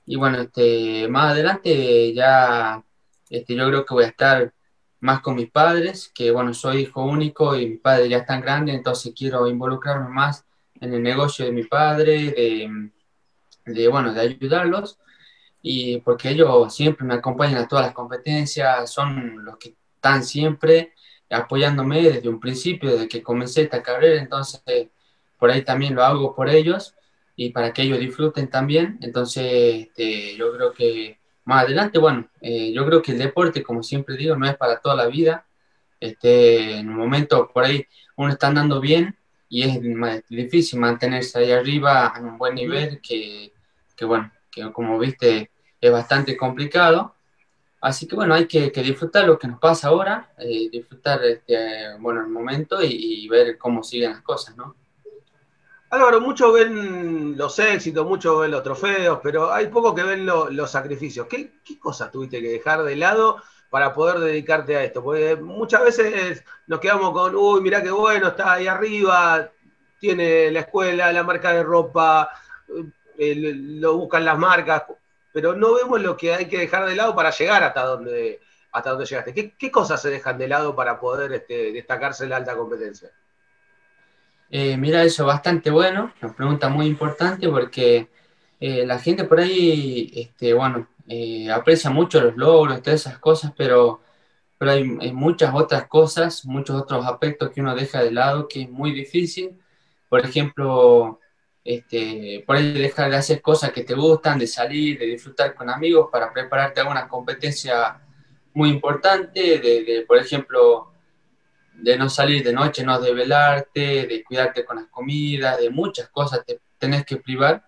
Y 0.06 0.16
bueno, 0.16 0.40
este, 0.40 1.08
más 1.08 1.32
adelante 1.32 2.12
ya 2.14 2.82
este, 3.28 3.54
yo 3.54 3.66
creo 3.68 3.84
que 3.84 3.94
voy 3.94 4.04
a 4.04 4.08
estar 4.08 4.52
más 5.00 5.20
con 5.20 5.36
mis 5.36 5.50
padres, 5.50 6.10
que 6.14 6.30
bueno, 6.30 6.54
soy 6.54 6.82
hijo 6.82 7.04
único 7.04 7.56
y 7.56 7.66
mi 7.66 7.76
padre 7.78 8.08
ya 8.08 8.18
es 8.18 8.26
tan 8.26 8.40
grande, 8.40 8.72
entonces 8.72 9.12
quiero 9.16 9.46
involucrarme 9.46 10.08
más 10.08 10.44
en 10.80 10.94
el 10.94 11.02
negocio 11.02 11.44
de 11.44 11.52
mi 11.52 11.64
padre, 11.64 12.30
de, 12.30 12.90
de 13.66 13.88
bueno, 13.88 14.12
de 14.12 14.20
ayudarlos. 14.20 14.98
Y 15.62 15.98
porque 15.98 16.30
ellos 16.30 16.74
siempre 16.74 17.06
me 17.06 17.14
acompañan 17.14 17.62
a 17.62 17.68
todas 17.68 17.86
las 17.86 17.94
competencias, 17.94 18.90
son 18.90 19.44
los 19.44 19.58
que 19.58 19.76
están 19.96 20.24
siempre 20.24 20.94
apoyándome 21.30 22.02
desde 22.02 22.28
un 22.28 22.40
principio, 22.40 22.90
desde 22.92 23.08
que 23.08 23.22
comencé 23.22 23.62
esta 23.62 23.82
carrera, 23.82 24.20
entonces 24.20 24.62
por 25.38 25.50
ahí 25.50 25.62
también 25.62 25.94
lo 25.94 26.04
hago 26.04 26.34
por 26.34 26.48
ellos 26.50 26.94
y 27.36 27.50
para 27.50 27.72
que 27.72 27.82
ellos 27.82 27.98
disfruten 27.98 28.50
también. 28.50 28.98
Entonces, 29.00 29.86
este, 29.86 30.36
yo 30.36 30.52
creo 30.52 30.72
que 30.72 31.19
más 31.44 31.64
adelante, 31.64 31.98
bueno, 31.98 32.28
eh, 32.40 32.72
yo 32.72 32.84
creo 32.86 33.02
que 33.02 33.12
el 33.12 33.18
deporte, 33.18 33.62
como 33.62 33.82
siempre 33.82 34.16
digo, 34.16 34.36
no 34.36 34.46
es 34.46 34.56
para 34.56 34.80
toda 34.80 34.94
la 34.94 35.06
vida. 35.06 35.46
Este, 35.98 36.78
en 36.78 36.88
un 36.88 36.96
momento 36.96 37.50
por 37.52 37.64
ahí 37.64 37.84
uno 38.16 38.32
está 38.32 38.46
andando 38.46 38.80
bien 38.80 39.16
y 39.50 39.62
es 39.62 39.78
difícil 40.28 40.80
mantenerse 40.80 41.38
ahí 41.38 41.52
arriba 41.52 42.14
en 42.16 42.24
un 42.24 42.38
buen 42.38 42.54
nivel 42.54 43.00
que, 43.02 43.52
que 43.96 44.04
bueno, 44.06 44.32
que 44.50 44.72
como 44.72 44.98
viste 44.98 45.50
es 45.80 45.92
bastante 45.92 46.36
complicado. 46.36 47.14
Así 47.80 48.06
que 48.06 48.14
bueno, 48.14 48.34
hay 48.34 48.46
que, 48.46 48.70
disfrutar 48.70 49.26
lo 49.26 49.38
que 49.38 49.48
nos 49.48 49.58
pasa 49.58 49.88
ahora, 49.88 50.32
eh, 50.38 50.68
disfrutar 50.70 51.24
este, 51.24 51.96
bueno, 51.98 52.20
el 52.20 52.28
momento 52.28 52.82
y, 52.82 53.26
ver 53.28 53.56
cómo 53.56 53.82
siguen 53.82 54.12
las 54.12 54.22
cosas, 54.22 54.56
¿no? 54.56 54.76
Álvaro, 55.90 56.20
muchos 56.20 56.52
ven 56.52 57.36
los 57.36 57.58
éxitos, 57.58 58.06
muchos 58.06 58.40
ven 58.40 58.52
los 58.52 58.62
trofeos, 58.62 59.18
pero 59.24 59.52
hay 59.52 59.66
pocos 59.66 59.92
que 59.92 60.04
ven 60.04 60.24
los 60.24 60.70
sacrificios. 60.70 61.26
¿Qué, 61.26 61.50
cosas 61.80 62.12
tuviste 62.12 62.40
que 62.40 62.48
dejar 62.48 62.84
de 62.84 62.94
lado 62.94 63.42
para 63.70 63.92
poder 63.92 64.20
dedicarte 64.20 64.76
a 64.76 64.84
esto? 64.84 65.02
Porque 65.02 65.34
muchas 65.34 65.82
veces 65.82 66.44
nos 66.68 66.78
quedamos 66.78 67.10
con, 67.12 67.34
uy, 67.34 67.60
mirá 67.60 67.82
qué 67.82 67.90
bueno, 67.90 68.28
está 68.28 68.52
ahí 68.52 68.68
arriba, 68.68 69.50
tiene 69.98 70.52
la 70.52 70.60
escuela, 70.60 71.12
la 71.12 71.24
marca 71.24 71.52
de 71.52 71.64
ropa, 71.64 72.30
lo 73.18 73.96
buscan 73.96 74.24
las 74.24 74.38
marcas, 74.38 74.84
pero 75.32 75.56
no 75.56 75.74
vemos 75.74 76.00
lo 76.00 76.16
que 76.16 76.34
hay 76.34 76.46
que 76.46 76.58
dejar 76.58 76.88
de 76.88 76.94
lado 76.94 77.16
para 77.16 77.30
llegar 77.30 77.64
hasta 77.64 77.84
donde, 77.84 78.40
hasta 78.70 78.90
donde 78.90 79.06
llegaste. 79.06 79.56
¿Qué, 79.58 79.70
cosas 79.72 80.00
se 80.00 80.10
dejan 80.10 80.38
de 80.38 80.46
lado 80.46 80.76
para 80.76 81.00
poder 81.00 81.32
este, 81.32 81.72
destacarse 81.72 82.22
en 82.22 82.30
la 82.30 82.36
alta 82.36 82.56
competencia? 82.56 83.10
Eh, 84.50 84.76
mira, 84.76 85.04
eso 85.04 85.24
bastante 85.26 85.70
bueno, 85.70 86.12
una 86.20 86.34
pregunta 86.34 86.68
muy 86.68 86.86
importante 86.86 87.48
porque 87.48 88.08
eh, 88.58 88.84
la 88.84 88.98
gente 88.98 89.24
por 89.24 89.38
ahí, 89.40 90.10
este, 90.14 90.54
bueno, 90.54 90.88
eh, 91.08 91.50
aprecia 91.50 91.90
mucho 91.90 92.20
los 92.20 92.36
logros, 92.36 92.82
todas 92.82 93.00
esas 93.00 93.18
cosas, 93.18 93.52
pero, 93.56 94.00
pero 94.58 94.72
hay, 94.72 94.84
muchas 95.12 95.54
otras 95.54 95.86
cosas, 95.88 96.44
muchos 96.46 96.80
otros 96.80 97.06
aspectos 97.06 97.50
que 97.50 97.60
uno 97.60 97.74
deja 97.76 98.02
de 98.02 98.12
lado 98.12 98.48
que 98.48 98.62
es 98.62 98.70
muy 98.70 98.92
difícil. 98.92 99.60
Por 100.08 100.20
ejemplo, 100.24 101.20
este, 101.64 102.42
por 102.46 102.56
ahí 102.56 102.72
dejar 102.72 103.10
de 103.10 103.16
hacer 103.18 103.42
cosas 103.42 103.72
que 103.72 103.84
te 103.84 103.94
gustan, 103.94 104.38
de 104.38 104.46
salir, 104.48 104.98
de 104.98 105.06
disfrutar 105.06 105.54
con 105.54 105.70
amigos 105.70 106.08
para 106.12 106.32
prepararte 106.32 106.80
a 106.80 106.88
una 106.88 107.08
competencia 107.08 108.00
muy 108.54 108.70
importante, 108.70 109.60
de, 109.60 109.84
de 109.84 110.04
por 110.06 110.18
ejemplo, 110.18 110.89
de 111.82 111.96
no 111.96 112.08
salir 112.08 112.44
de 112.44 112.52
noche, 112.52 112.84
no 112.84 113.00
de 113.00 113.14
velarte, 113.14 114.06
de 114.06 114.24
cuidarte 114.24 114.64
con 114.64 114.76
las 114.76 114.86
comidas, 114.86 115.58
de 115.58 115.70
muchas 115.70 116.08
cosas 116.10 116.44
te 116.44 116.60
tenés 116.78 117.04
que 117.04 117.16
privar, 117.16 117.64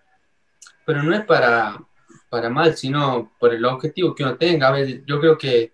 pero 0.85 1.03
no 1.03 1.15
es 1.15 1.23
para, 1.25 1.79
para 2.29 2.49
mal, 2.49 2.75
sino 2.75 3.33
por 3.39 3.53
el 3.53 3.63
objetivo 3.65 4.13
que 4.13 4.23
uno 4.23 4.35
tenga. 4.35 4.67
A 4.67 4.71
ver, 4.71 5.03
yo 5.05 5.19
creo 5.19 5.37
que 5.37 5.73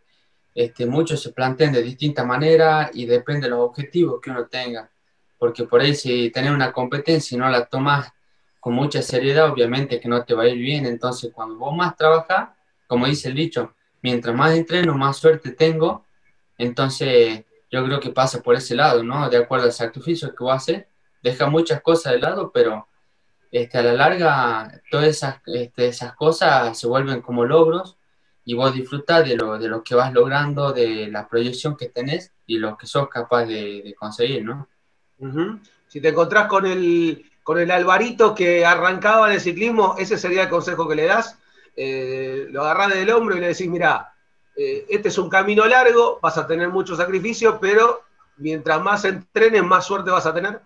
este, 0.54 0.86
muchos 0.86 1.22
se 1.22 1.32
plantean 1.32 1.74
de 1.74 1.82
distinta 1.82 2.24
manera 2.24 2.90
y 2.94 3.06
depende 3.06 3.48
de 3.48 3.52
los 3.52 3.62
objetivos 3.62 4.20
que 4.22 4.30
uno 4.30 4.46
tenga, 4.48 4.90
porque 5.38 5.64
por 5.64 5.82
ahí 5.82 5.96
si 5.96 6.30
tenés 6.32 6.52
una 6.52 6.72
competencia 6.72 7.36
y 7.36 7.40
no 7.40 7.50
la 7.50 7.66
tomas 7.66 8.12
con 8.60 8.74
mucha 8.74 9.02
seriedad, 9.02 9.50
obviamente 9.50 10.00
que 10.00 10.10
no 10.10 10.26
te 10.26 10.34
va 10.34 10.44
a 10.44 10.48
ir 10.48 10.58
bien, 10.58 10.86
entonces 10.86 11.32
cuando 11.34 11.56
vos 11.56 11.74
más 11.74 11.96
trabajas, 11.96 12.50
como 12.88 13.06
dice 13.06 13.30
el 13.30 13.36
dicho, 13.36 13.74
mientras 14.02 14.36
más 14.36 14.54
entreno, 14.54 14.98
más 14.98 15.18
suerte 15.18 15.52
tengo, 15.52 16.06
entonces 16.58 17.46
yo 17.72 17.84
creo 17.86 18.00
que 18.00 18.10
pasa 18.10 18.42
por 18.42 18.56
ese 18.56 18.76
lado, 18.76 19.04
¿no? 19.04 19.30
De 19.30 19.38
acuerdo 19.38 19.66
al 19.66 19.74
sacrificio 19.74 20.34
que 20.34 20.44
vos 20.44 20.56
haces, 20.56 20.86
deja 21.22 21.48
muchas 21.48 21.82
cosas 21.82 22.14
de 22.14 22.20
lado, 22.20 22.52
pero 22.52 22.88
este, 23.52 23.78
a 23.78 23.84
la 23.84 23.94
larga 23.94 24.82
todas 24.90 25.08
esas, 25.08 25.42
este, 25.46 25.88
esas 25.88 26.14
cosas 26.16 26.78
se 26.78 26.88
vuelven 26.88 27.22
como 27.22 27.46
logros 27.46 27.98
y 28.46 28.54
vos 28.54 28.74
disfrutas 28.74 29.28
de 29.28 29.36
lo, 29.36 29.58
de 29.58 29.68
lo 29.68 29.84
que 29.84 29.96
vas 29.96 30.12
logrando, 30.14 30.72
de 30.72 31.08
la 31.08 31.28
proyección 31.28 31.78
que 31.78 31.90
tenés 31.90 32.34
y 32.48 32.58
lo 32.58 32.78
que 32.78 32.88
sos 32.88 33.08
capaz 33.10 33.46
de, 33.46 33.96
conseguir, 33.98 34.44
¿no? 34.44 34.68
Si 35.88 36.00
te 36.02 36.10
encontrás 36.10 36.48
con 36.48 36.66
el, 36.66 37.30
con 37.44 37.60
el 37.60 37.70
Alvarito 37.70 38.34
que 38.34 38.66
arrancaba 38.66 39.28
en 39.28 39.34
el 39.34 39.42
ciclismo, 39.42 39.96
ese 40.00 40.18
sería 40.18 40.44
el 40.44 40.50
consejo 40.50 40.88
que 40.88 40.96
le 40.96 41.06
das. 41.06 41.38
Eh, 41.76 42.48
lo 42.50 42.64
agarrás 42.64 42.94
del 42.94 43.10
hombro 43.12 43.38
y 43.38 43.40
le 43.40 43.48
decís, 43.50 43.68
mira, 43.68 44.14
eh, 44.62 44.86
este 44.90 45.08
es 45.08 45.18
un 45.18 45.30
camino 45.30 45.66
largo, 45.66 46.20
vas 46.22 46.38
a 46.38 46.46
tener 46.46 46.68
mucho 46.68 46.94
sacrificio, 46.94 47.60
pero 47.62 48.04
mientras 48.36 48.82
más 48.82 49.06
entrenes, 49.06 49.64
más 49.64 49.86
suerte 49.86 50.12
vas 50.12 50.26
a 50.26 50.34
tener. 50.34 50.60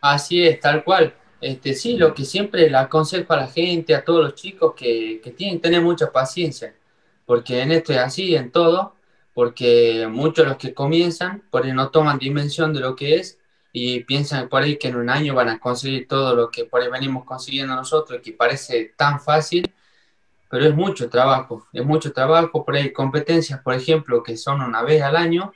Así 0.00 0.44
es, 0.44 0.58
tal 0.58 0.82
cual. 0.82 1.14
Este, 1.40 1.74
sí, 1.74 1.96
lo 1.96 2.12
que 2.12 2.24
siempre 2.24 2.68
le 2.68 2.76
aconsejo 2.76 3.32
a 3.32 3.36
la 3.36 3.46
gente, 3.46 3.94
a 3.94 4.04
todos 4.04 4.24
los 4.24 4.34
chicos, 4.34 4.74
que, 4.74 5.20
tienen 5.36 5.58
que 5.58 5.62
tener 5.62 5.80
mucha 5.80 6.10
paciencia, 6.10 6.74
porque 7.24 7.60
en 7.60 7.70
esto 7.70 7.92
es 7.92 8.00
así, 8.00 8.34
en 8.34 8.50
todo, 8.50 8.96
porque 9.32 10.08
muchos 10.10 10.44
de 10.44 10.48
los 10.48 10.58
que 10.58 10.74
comienzan, 10.74 11.44
por 11.50 11.64
ahí 11.64 11.72
no 11.72 11.90
toman 11.90 12.18
dimensión 12.18 12.72
de 12.72 12.80
lo 12.80 12.96
que 12.96 13.14
es 13.16 13.38
y 13.72 14.00
piensan 14.00 14.48
por 14.48 14.62
ahí 14.62 14.76
que 14.76 14.88
en 14.88 14.96
un 14.96 15.08
año 15.08 15.34
van 15.34 15.50
a 15.50 15.60
conseguir 15.60 16.08
todo 16.08 16.34
lo 16.34 16.50
que 16.50 16.64
por 16.64 16.80
ahí 16.80 16.90
venimos 16.90 17.24
consiguiendo 17.24 17.76
nosotros, 17.76 18.20
que 18.24 18.32
parece 18.32 18.92
tan 18.96 19.20
fácil, 19.20 19.72
pero 20.48 20.66
es 20.66 20.74
mucho 20.74 21.08
trabajo, 21.08 21.66
es 21.72 21.84
mucho 21.84 22.12
trabajo, 22.12 22.64
por 22.64 22.76
ahí 22.76 22.92
competencias, 22.92 23.60
por 23.60 23.74
ejemplo, 23.74 24.22
que 24.22 24.36
son 24.36 24.60
una 24.60 24.82
vez 24.82 25.02
al 25.02 25.16
año, 25.16 25.52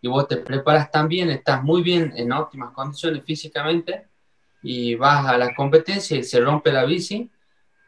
y 0.00 0.08
vos 0.08 0.28
te 0.28 0.36
preparas 0.36 0.90
tan 0.90 1.08
bien, 1.08 1.30
estás 1.30 1.62
muy 1.62 1.82
bien 1.82 2.12
en 2.16 2.32
óptimas 2.32 2.72
condiciones 2.72 3.24
físicamente, 3.24 4.06
y 4.62 4.94
vas 4.94 5.26
a 5.26 5.38
la 5.38 5.54
competencia 5.54 6.16
y 6.16 6.24
se 6.24 6.40
rompe 6.40 6.72
la 6.72 6.84
bici, 6.84 7.30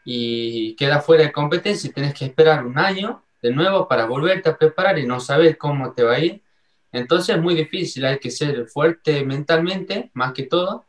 y 0.04 0.74
queda 0.76 1.00
fuera 1.00 1.24
de 1.24 1.32
competencia 1.32 1.90
y 1.90 1.92
tienes 1.92 2.14
que 2.14 2.24
esperar 2.24 2.64
un 2.64 2.78
año 2.78 3.24
de 3.42 3.52
nuevo 3.52 3.86
para 3.86 4.06
volverte 4.06 4.48
a 4.48 4.56
preparar 4.56 4.98
y 4.98 5.06
no 5.06 5.20
saber 5.20 5.58
cómo 5.58 5.92
te 5.92 6.02
va 6.02 6.14
a 6.14 6.18
ir. 6.18 6.42
Entonces 6.90 7.36
es 7.36 7.42
muy 7.42 7.54
difícil, 7.54 8.06
hay 8.06 8.18
que 8.18 8.30
ser 8.30 8.66
fuerte 8.68 9.22
mentalmente, 9.24 10.10
más 10.14 10.32
que 10.32 10.44
todo, 10.44 10.86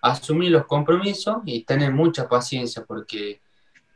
asumir 0.00 0.50
los 0.50 0.66
compromisos 0.66 1.38
y 1.44 1.64
tener 1.64 1.92
mucha 1.92 2.28
paciencia, 2.28 2.84
porque 2.84 3.42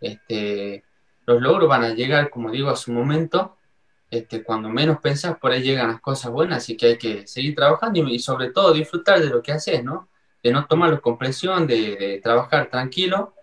este, 0.00 0.84
los 1.30 1.42
logros 1.42 1.68
van 1.68 1.84
a 1.84 1.94
llegar, 1.94 2.30
como 2.30 2.50
digo, 2.50 2.70
a 2.70 2.76
su 2.76 2.92
momento. 2.92 3.56
Este, 4.10 4.42
cuando 4.42 4.68
menos 4.68 4.98
pensás, 5.00 5.38
por 5.38 5.52
ahí 5.52 5.62
llegan 5.62 5.88
las 5.88 6.00
cosas 6.00 6.32
buenas, 6.32 6.58
así 6.58 6.76
que 6.76 6.86
hay 6.86 6.98
que 6.98 7.26
seguir 7.28 7.54
trabajando 7.54 8.00
y, 8.08 8.18
sobre 8.18 8.50
todo 8.50 8.72
disfrutar 8.72 9.20
de 9.20 9.30
lo 9.30 9.40
que 9.40 9.52
haces, 9.52 9.84
¿no? 9.84 10.08
de 10.42 10.52
no 10.52 10.66
tomarlo 10.66 11.00
con 11.00 11.18
presión, 11.18 11.66
de, 11.66 12.20
trabajar 12.22 12.70
tranquilo, 12.70 13.34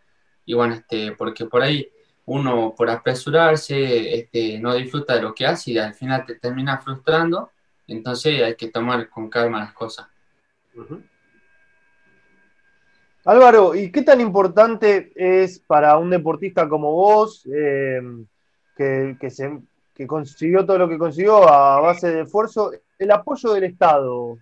y 0.45 0.53
bueno, 0.53 0.75
este, 0.75 1.11
porque 1.13 1.45
por 1.45 1.61
ahí 1.61 1.89
uno 2.25 2.73
por 2.75 2.89
apresurarse 2.89 4.15
este, 4.15 4.59
no 4.59 4.73
disfruta 4.73 5.15
de 5.15 5.21
lo 5.21 5.33
que 5.33 5.45
hace 5.45 5.71
y 5.71 5.77
al 5.77 5.93
final 5.93 6.25
te 6.25 6.35
termina 6.35 6.77
frustrando, 6.79 7.51
entonces 7.87 8.43
hay 8.43 8.55
que 8.55 8.67
tomar 8.67 9.09
con 9.09 9.29
calma 9.29 9.59
las 9.59 9.73
cosas. 9.73 10.07
Álvaro, 13.27 13.75
¿y 13.75 13.91
qué 13.91 14.03
tan 14.03 14.21
importante 14.21 15.11
es 15.13 15.59
para 15.59 15.97
un 15.97 16.09
deportista 16.09 16.69
como 16.69 16.93
vos, 16.93 17.45
eh, 17.53 17.99
que, 18.77 19.29
se, 19.29 19.59
que 19.93 20.07
consiguió 20.07 20.65
todo 20.65 20.77
lo 20.77 20.87
que 20.87 20.97
consiguió 20.97 21.45
a 21.45 21.81
base 21.81 22.09
de 22.09 22.21
esfuerzo, 22.21 22.71
el 22.97 23.11
apoyo 23.11 23.51
del 23.51 23.65
Estado? 23.65 24.37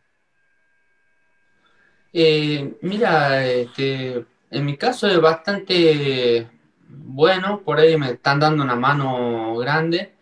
Eh, 2.14 2.76
mira, 2.84 3.44
este, 3.48 4.24
en 4.52 4.66
mi 4.66 4.78
caso 4.78 5.08
es 5.08 5.20
bastante 5.20 6.48
bueno, 6.88 7.62
por 7.66 7.80
ahí 7.80 7.98
me 7.98 8.12
están 8.12 8.40
dando 8.40 8.64
una 8.64 8.76
mano 8.76 9.56
grande, 9.56 10.14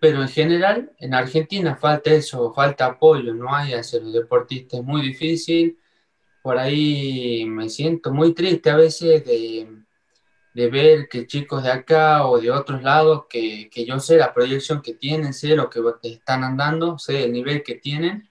pero 0.00 0.20
en 0.20 0.28
general 0.28 0.90
en 0.98 1.14
Argentina 1.14 1.76
falta 1.76 2.10
eso, 2.10 2.52
falta 2.52 2.86
apoyo, 2.86 3.32
no 3.34 3.54
hay 3.54 3.74
hacia 3.74 4.00
los 4.00 4.12
deportistas, 4.12 4.80
es 4.80 4.84
muy 4.84 5.00
difícil, 5.00 5.78
por 6.42 6.58
ahí 6.58 7.44
me 7.46 7.68
siento 7.68 8.12
muy 8.12 8.34
triste 8.34 8.70
a 8.70 8.76
veces 8.76 9.24
de, 9.24 9.68
ver 10.54 11.08
que 11.08 11.26
chicos 11.26 11.62
de 11.62 11.70
acá 11.70 12.26
o 12.26 12.38
de 12.38 12.50
otros 12.50 12.82
lados, 12.82 13.24
que, 13.28 13.68
que, 13.70 13.84
yo 13.86 13.98
sé 13.98 14.16
la 14.18 14.34
proyección 14.34 14.82
que 14.82 14.94
tienen, 14.94 15.32
sé 15.32 15.56
lo 15.56 15.70
que 15.70 15.80
están 16.02 16.44
andando, 16.44 16.98
sé 16.98 17.24
el 17.24 17.32
nivel 17.32 17.62
que 17.62 17.76
tienen 17.76 18.30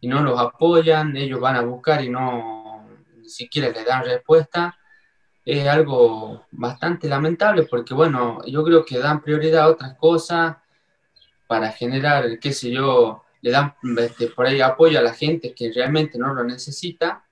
y 0.00 0.08
no 0.08 0.22
los 0.22 0.38
apoyan, 0.38 1.16
ellos 1.16 1.40
van 1.40 1.56
a 1.56 1.62
buscar 1.62 2.04
y 2.04 2.10
no 2.10 2.86
ni 3.16 3.28
siquiera 3.28 3.70
les 3.70 3.84
dan 3.84 4.04
respuesta. 4.04 4.76
Es 5.44 5.66
algo 5.66 6.46
bastante 6.50 7.08
lamentable 7.08 7.64
porque, 7.64 7.94
bueno, 7.94 8.40
yo 8.46 8.62
creo 8.64 8.84
que 8.84 8.98
dan 8.98 9.22
prioridad 9.22 9.64
a 9.64 9.68
otras 9.68 9.94
cosas 9.96 10.56
para 11.46 11.70
generar, 11.72 12.38
qué 12.38 12.52
sé 12.52 12.70
yo, 12.70 13.24
le 13.42 13.50
dan 13.50 13.74
este, 13.98 14.28
por 14.28 14.46
ahí 14.46 14.60
apoyo 14.60 14.98
a 14.98 15.02
la 15.02 15.14
gente 15.14 15.54
que 15.54 15.72
realmente 15.72 16.18
no 16.18 16.34
lo 16.34 16.44
necesita 16.44 17.24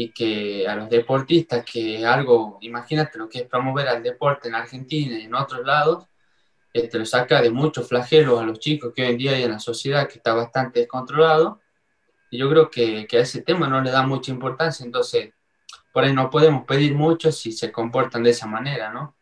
y 0.00 0.12
que 0.12 0.68
a 0.68 0.76
los 0.76 0.88
deportistas, 0.88 1.64
que 1.64 2.06
algo, 2.06 2.58
imagínate 2.60 3.18
lo 3.18 3.28
que 3.28 3.40
es 3.40 3.48
promover 3.48 3.88
al 3.88 4.00
deporte 4.00 4.46
en 4.46 4.54
Argentina 4.54 5.18
y 5.18 5.22
en 5.22 5.34
otros 5.34 5.66
lados, 5.66 6.06
este, 6.72 7.00
lo 7.00 7.04
saca 7.04 7.42
de 7.42 7.50
muchos 7.50 7.88
flagelos 7.88 8.40
a 8.40 8.44
los 8.44 8.60
chicos 8.60 8.92
que 8.94 9.02
hoy 9.02 9.08
en 9.08 9.18
día 9.18 9.32
hay 9.32 9.42
en 9.42 9.50
la 9.50 9.58
sociedad 9.58 10.06
que 10.06 10.18
está 10.18 10.34
bastante 10.34 10.78
descontrolado. 10.78 11.60
Y 12.30 12.38
yo 12.38 12.48
creo 12.48 12.70
que, 12.70 13.08
que 13.08 13.18
a 13.18 13.22
ese 13.22 13.42
tema 13.42 13.66
no 13.66 13.80
le 13.80 13.90
da 13.90 14.06
mucha 14.06 14.30
importancia, 14.30 14.86
entonces 14.86 15.32
por 15.92 16.04
ahí 16.04 16.12
no 16.12 16.30
podemos 16.30 16.64
pedir 16.64 16.94
mucho 16.94 17.32
si 17.32 17.50
se 17.50 17.72
comportan 17.72 18.22
de 18.22 18.30
esa 18.30 18.46
manera, 18.46 18.92
¿no? 18.92 19.16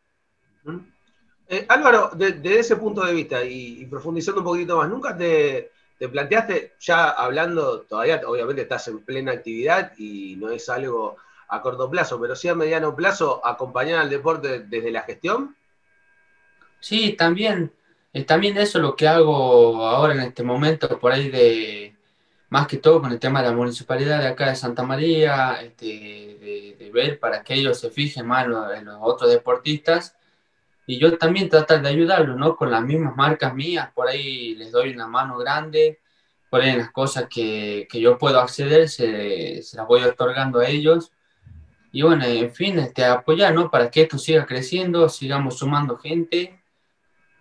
Eh, 1.48 1.64
Álvaro, 1.70 2.10
desde 2.14 2.58
ese 2.58 2.76
punto 2.76 3.02
de 3.02 3.14
vista 3.14 3.42
y, 3.42 3.86
profundizando 3.86 4.42
un 4.42 4.46
poquito 4.46 4.76
más, 4.76 4.90
¿nunca 4.90 5.16
te, 5.16 5.72
planteaste, 5.98 6.74
ya 6.78 7.10
hablando, 7.10 7.82
todavía 7.82 8.20
obviamente 8.26 8.62
estás 8.62 8.88
en 8.88 9.04
plena 9.04 9.32
actividad 9.32 9.92
y 9.96 10.36
no 10.36 10.50
es 10.50 10.68
algo 10.68 11.16
a 11.48 11.62
corto 11.62 11.90
plazo, 11.90 12.20
pero 12.20 12.36
sí 12.36 12.48
a 12.48 12.54
mediano 12.54 12.94
plazo, 12.94 13.44
acompañar 13.44 14.00
al 14.00 14.10
deporte 14.10 14.60
desde 14.60 14.90
la 14.90 15.02
gestión? 15.02 15.56
Sí, 16.80 17.12
también. 17.12 17.72
Es 18.12 18.26
también 18.26 18.56
eso 18.58 18.78
lo 18.78 18.96
que 18.96 19.08
hago 19.08 19.86
ahora 19.86 20.14
en 20.14 20.20
este 20.20 20.42
momento, 20.42 20.98
por 20.98 21.12
ahí 21.12 21.30
de, 21.30 21.96
más 22.48 22.66
que 22.66 22.78
todo 22.78 23.00
con 23.00 23.12
el 23.12 23.18
tema 23.18 23.42
de 23.42 23.48
la 23.48 23.56
municipalidad 23.56 24.20
de 24.20 24.28
acá 24.28 24.48
de 24.48 24.56
Santa 24.56 24.82
María, 24.82 25.60
este, 25.62 26.76
de, 26.78 26.90
ver 26.92 27.18
para 27.18 27.42
que 27.42 27.52
ellos 27.52 27.78
se 27.78 27.90
fijen 27.90 28.26
más 28.26 28.46
en 28.46 28.86
los, 28.86 28.96
otros 29.02 29.30
deportistas 29.30 30.16
y 30.86 30.98
yo 30.98 31.18
también 31.18 31.48
tratar 31.48 31.82
de 31.82 31.88
ayudarlos, 31.88 32.36
¿no? 32.36 32.56
Con 32.56 32.70
las 32.70 32.82
mismas 32.82 33.16
marcas 33.16 33.54
mías, 33.54 33.90
por 33.94 34.08
ahí 34.08 34.54
les 34.54 34.70
doy 34.70 34.92
una 34.94 35.06
mano 35.06 35.36
grande, 35.38 36.00
por 36.48 36.60
ahí 36.62 36.76
las 36.76 36.92
cosas 36.92 37.26
que, 37.28 37.88
que 37.90 38.00
yo 38.00 38.18
puedo 38.18 38.40
acceder 38.40 38.88
se, 38.88 39.62
se, 39.62 39.76
las 39.76 39.86
voy 39.86 40.02
otorgando 40.02 40.60
a 40.60 40.68
ellos 40.68 41.12
y 41.92 42.02
bueno, 42.02 42.24
en 42.24 42.52
fin, 42.52 42.78
este, 42.78 43.04
apoyar, 43.04 43.54
¿no? 43.54 43.70
Para 43.70 43.90
que 43.90 44.02
esto 44.02 44.18
siga 44.18 44.46
creciendo, 44.46 45.08
sigamos 45.08 45.58
sumando 45.58 45.96
gente 45.98 46.62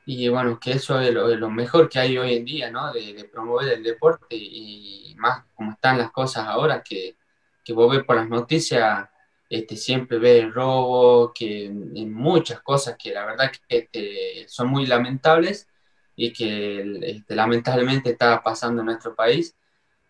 y 0.06 0.28
bueno, 0.30 0.60
que 0.60 0.72
eso 0.74 1.00
es 1.00 1.14
lo, 1.14 1.50
mejor 1.50 1.90
que 1.90 2.00
hay 2.00 2.18
hoy 2.18 2.36
en 2.36 2.46
día, 2.46 2.72
¿no? 2.72 2.94
De, 2.94 3.30
promover 3.32 3.74
el 3.74 3.84
deporte 3.84 4.36
y 4.36 5.14
más 5.18 5.44
como 5.56 5.72
están 5.72 5.98
las 5.98 6.12
cosas 6.12 6.48
ahora, 6.48 6.82
que, 6.84 7.18
que 7.64 7.74
vos 7.74 7.92
ves 7.92 8.06
por 8.06 8.16
las 8.16 8.30
noticias, 8.30 9.10
este, 9.50 9.76
siempre 9.76 10.18
ves 10.18 10.54
robo, 10.54 11.32
que 11.34 11.66
en 11.66 12.14
muchas 12.14 12.62
cosas 12.62 12.96
que 12.98 13.14
la 13.14 13.26
verdad 13.26 13.52
que 13.52 13.78
este, 13.78 14.46
son 14.48 14.70
muy 14.70 14.86
lamentables 14.86 15.68
y 16.16 16.32
que 16.34 17.00
este, 17.04 17.36
lamentablemente 17.36 18.12
está 18.12 18.42
pasando 18.42 18.82
en 18.82 18.88
nuestro 18.88 19.16
país. 19.16 19.56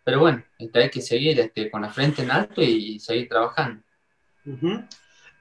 Pero 0.04 0.20
bueno, 0.20 0.44
este, 0.58 0.84
hay 0.84 0.90
que 0.90 1.02
seguir 1.02 1.40
este, 1.40 1.70
con 1.70 1.82
la 1.82 1.90
frente 1.90 2.22
en 2.22 2.32
alto 2.32 2.62
y, 2.62 3.00
seguir 3.00 3.28
trabajando. 3.28 3.82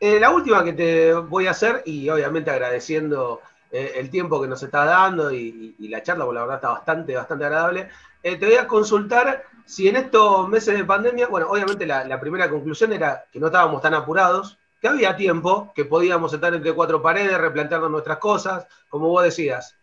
Eh, 0.01 0.19
la 0.19 0.31
última 0.31 0.65
que 0.65 0.73
te 0.73 1.13
voy 1.13 1.47
a 1.47 1.51
hacer, 1.51 1.83
y 1.85 2.09
obviamente 2.09 2.51
agradeciendo 2.51 3.41
eh, 3.71 3.93
el 3.97 4.11
tiempo 4.11 4.41
que 4.41 4.49
nos 4.49 4.63
está 4.63 4.85
dando 4.85 5.33
y, 5.33 5.77
la 5.79 6.03
charla, 6.03 6.25
porque 6.25 6.37
la 6.37 6.41
verdad 6.43 6.57
está 6.57 6.69
bastante, 6.71 7.15
bastante 7.15 7.45
agradable. 7.45 7.89
Eh, 8.23 8.37
te 8.37 8.47
voy 8.47 8.57
a 8.57 8.67
consultar 8.67 9.45
si 9.65 9.89
en 9.89 9.97
estos 9.97 10.49
meses 10.49 10.77
de 10.77 10.85
pandemia, 10.85 11.27
bueno, 11.29 11.49
obviamente 11.49 11.87
la, 11.87 12.21
primera 12.21 12.51
conclusión 12.51 12.93
era 12.93 13.25
que 13.33 13.41
no 13.41 13.47
estábamos 13.47 13.81
tan 13.81 13.95
apurados, 13.95 14.59
que 14.81 14.89
había 14.89 15.17
tiempo, 15.17 15.73
que 15.75 15.87
podíamos 15.87 16.33
estar 16.33 16.55
entre 16.55 16.73
cuatro 16.73 17.01
paredes, 17.01 17.39
replantearnos 17.39 17.91
nuestras 17.91 18.19
cosas, 18.19 18.67
como 18.89 19.09
vos 19.09 19.25
decías, 19.25 19.75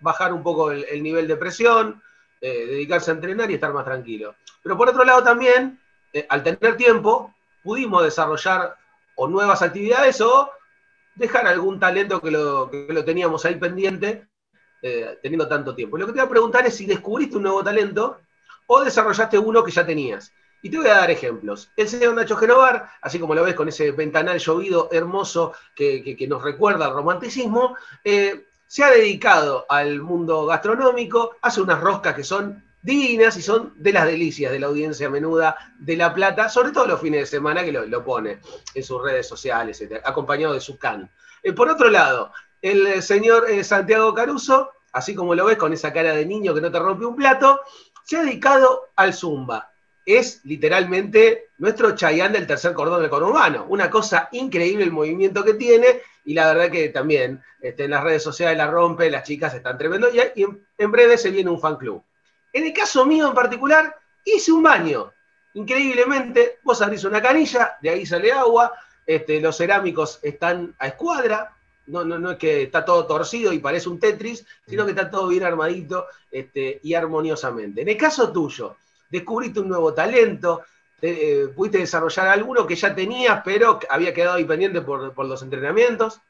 bajar 0.00 0.32
un 0.32 0.42
poco 0.42 0.70
el, 0.72 1.02
nivel 1.02 1.28
de 1.28 1.36
presión, 1.36 2.02
eh, 2.40 2.66
dedicarse 2.66 3.10
a 3.10 3.14
entrenar 3.14 3.50
y 3.50 3.54
estar 3.54 3.72
más 3.72 3.84
tranquilo. 3.84 4.34
Pero 4.62 4.76
por 4.78 4.88
otro 4.88 5.04
lado 5.04 5.22
también, 5.22 5.78
al 6.28 6.42
tener 6.42 6.76
tiempo, 6.76 7.34
pudimos 7.62 8.02
desarrollar 8.02 8.76
o 9.16 9.28
nuevas 9.28 9.60
actividades 9.60 10.20
o 10.22 10.50
dejar 11.14 11.46
algún 11.46 11.78
talento 11.78 12.20
que 12.20 12.30
lo, 12.30 12.70
teníamos 13.04 13.44
ahí 13.44 13.56
pendiente, 13.56 14.26
eh, 14.80 15.18
teniendo 15.22 15.46
tanto 15.46 15.74
tiempo. 15.74 15.98
Lo 15.98 16.06
que 16.06 16.12
te 16.12 16.18
voy 16.18 16.26
a 16.26 16.30
preguntar 16.30 16.66
es 16.66 16.74
si 16.74 16.86
descubriste 16.86 17.36
un 17.36 17.42
nuevo 17.42 17.62
talento 17.62 18.18
o 18.72 18.84
desarrollaste 18.84 19.36
uno 19.36 19.64
que 19.64 19.72
ya 19.72 19.84
tenías. 19.84 20.32
Y 20.62 20.70
te 20.70 20.76
voy 20.76 20.86
a 20.86 20.94
dar 20.94 21.10
ejemplos. 21.10 21.72
El 21.76 21.88
señor 21.88 22.14
Nacho 22.14 22.36
Genovar, 22.36 22.88
así 23.02 23.18
como 23.18 23.34
lo 23.34 23.42
ves 23.42 23.56
con 23.56 23.68
ese 23.68 23.90
ventanal 23.90 24.38
llovido 24.38 24.88
hermoso 24.92 25.54
que, 25.74 26.16
nos 26.28 26.40
recuerda 26.40 26.86
al 26.86 26.92
romanticismo, 26.92 27.76
eh, 28.04 28.46
se 28.68 28.84
ha 28.84 28.90
dedicado 28.90 29.66
al 29.68 30.00
mundo 30.00 30.46
gastronómico, 30.46 31.34
hace 31.42 31.60
unas 31.60 31.80
roscas 31.80 32.14
que 32.14 32.22
son 32.22 32.62
divinas 32.80 33.36
y 33.36 33.42
son 33.42 33.74
de 33.76 33.92
las 33.92 34.06
delicias 34.06 34.52
de 34.52 34.60
la 34.60 34.68
audiencia 34.68 35.10
menuda 35.10 35.56
de 35.76 35.96
La 35.96 36.14
Plata, 36.14 36.48
sobre 36.48 36.70
todo 36.70 36.86
los 36.86 37.00
fines 37.00 37.22
de 37.22 37.26
semana 37.26 37.64
que 37.64 37.72
lo, 37.72 38.04
pone 38.04 38.38
en 38.72 38.84
sus 38.84 39.02
redes 39.02 39.26
sociales, 39.26 39.82
acompañado 40.04 40.54
de 40.54 40.60
su 40.60 40.78
can. 40.78 41.10
Eh, 41.42 41.52
por 41.52 41.68
otro 41.68 41.90
lado, 41.90 42.32
el 42.62 43.02
señor 43.02 43.50
eh, 43.50 43.64
Santiago 43.64 44.14
Caruso, 44.14 44.70
así 44.92 45.14
como 45.14 45.34
lo 45.34 45.46
ves 45.46 45.56
con 45.56 45.72
esa 45.72 45.92
cara 45.92 46.12
de 46.12 46.24
niño 46.24 46.54
que 46.54 46.60
no 46.60 46.70
te 46.70 46.78
rompe 46.78 47.04
un 47.04 47.16
plato, 47.16 47.60
se 48.10 48.16
ha 48.16 48.24
dedicado 48.24 48.88
al 48.96 49.14
zumba. 49.14 49.70
Es 50.04 50.44
literalmente 50.44 51.50
nuestro 51.58 51.94
Chayán 51.94 52.32
del 52.32 52.44
tercer 52.44 52.74
cordón 52.74 53.02
del 53.02 53.08
conurbano. 53.08 53.66
Una 53.68 53.88
cosa 53.88 54.28
increíble 54.32 54.82
el 54.82 54.90
movimiento 54.90 55.44
que 55.44 55.54
tiene 55.54 56.00
y 56.24 56.34
la 56.34 56.52
verdad 56.52 56.72
que 56.72 56.88
también 56.88 57.40
este, 57.60 57.84
en 57.84 57.92
las 57.92 58.02
redes 58.02 58.24
sociales 58.24 58.58
la 58.58 58.68
rompe, 58.68 59.08
las 59.12 59.22
chicas 59.22 59.54
están 59.54 59.78
tremendo 59.78 60.08
y, 60.12 60.42
en 60.42 60.90
breve 60.90 61.16
se 61.18 61.30
viene 61.30 61.50
un 61.50 61.60
fan 61.60 61.76
club. 61.76 62.02
En 62.52 62.64
el 62.64 62.72
caso 62.72 63.06
mío 63.06 63.28
en 63.28 63.34
particular, 63.34 63.96
hice 64.24 64.50
un 64.50 64.64
baño. 64.64 65.12
Increíblemente, 65.54 66.58
vos 66.64 66.82
abrís 66.82 67.04
una 67.04 67.22
canilla, 67.22 67.78
de 67.80 67.90
ahí 67.90 68.04
sale 68.04 68.32
agua, 68.32 68.74
este, 69.06 69.40
los 69.40 69.56
cerámicos 69.56 70.18
están 70.24 70.74
a 70.80 70.88
escuadra, 70.88 71.54
no, 71.90 72.04
no, 72.04 72.18
no 72.18 72.32
es 72.32 72.38
que 72.38 72.62
está 72.62 72.84
todo 72.84 73.06
torcido 73.06 73.52
y 73.52 73.58
parece 73.58 73.88
un 73.88 73.98
Tetris, 73.98 74.46
sino 74.66 74.84
que 74.84 74.92
está 74.92 75.10
todo 75.10 75.28
bien 75.28 75.44
armadito 75.44 76.06
este, 76.30 76.80
y 76.82 76.94
armoniosamente. 76.94 77.82
En 77.82 77.88
el 77.88 77.96
caso 77.96 78.32
tuyo, 78.32 78.76
descubriste 79.10 79.60
un 79.60 79.68
nuevo 79.68 79.92
talento, 79.92 80.62
eh, 81.02 81.48
pudiste 81.54 81.78
desarrollar 81.78 82.28
alguno 82.28 82.66
que 82.66 82.76
ya 82.76 82.94
tenías, 82.94 83.42
pero 83.44 83.80
había 83.88 84.12
quedado 84.12 84.36
ahí 84.36 84.44
pendiente 84.44 84.80
por, 84.82 85.12
por 85.12 85.26
los 85.26 85.42
entrenamientos. 85.42 86.20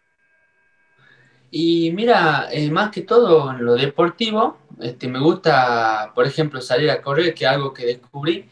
Y 1.51 1.90
mira, 1.92 2.49
eh, 2.53 2.70
más 2.70 2.90
que 2.90 3.03
todo 3.03 3.51
en 3.51 3.64
lo 3.64 3.75
deportivo, 3.75 4.59
este, 4.81 5.09
me 5.09 5.18
gusta, 5.18 6.12
por 6.14 6.25
ejemplo, 6.27 6.61
salir 6.61 6.90
a 6.90 7.03
correr, 7.03 7.35
que 7.35 7.44
es 7.44 7.51
algo 7.51 7.75
que 7.75 7.87
descubrí, 7.87 8.49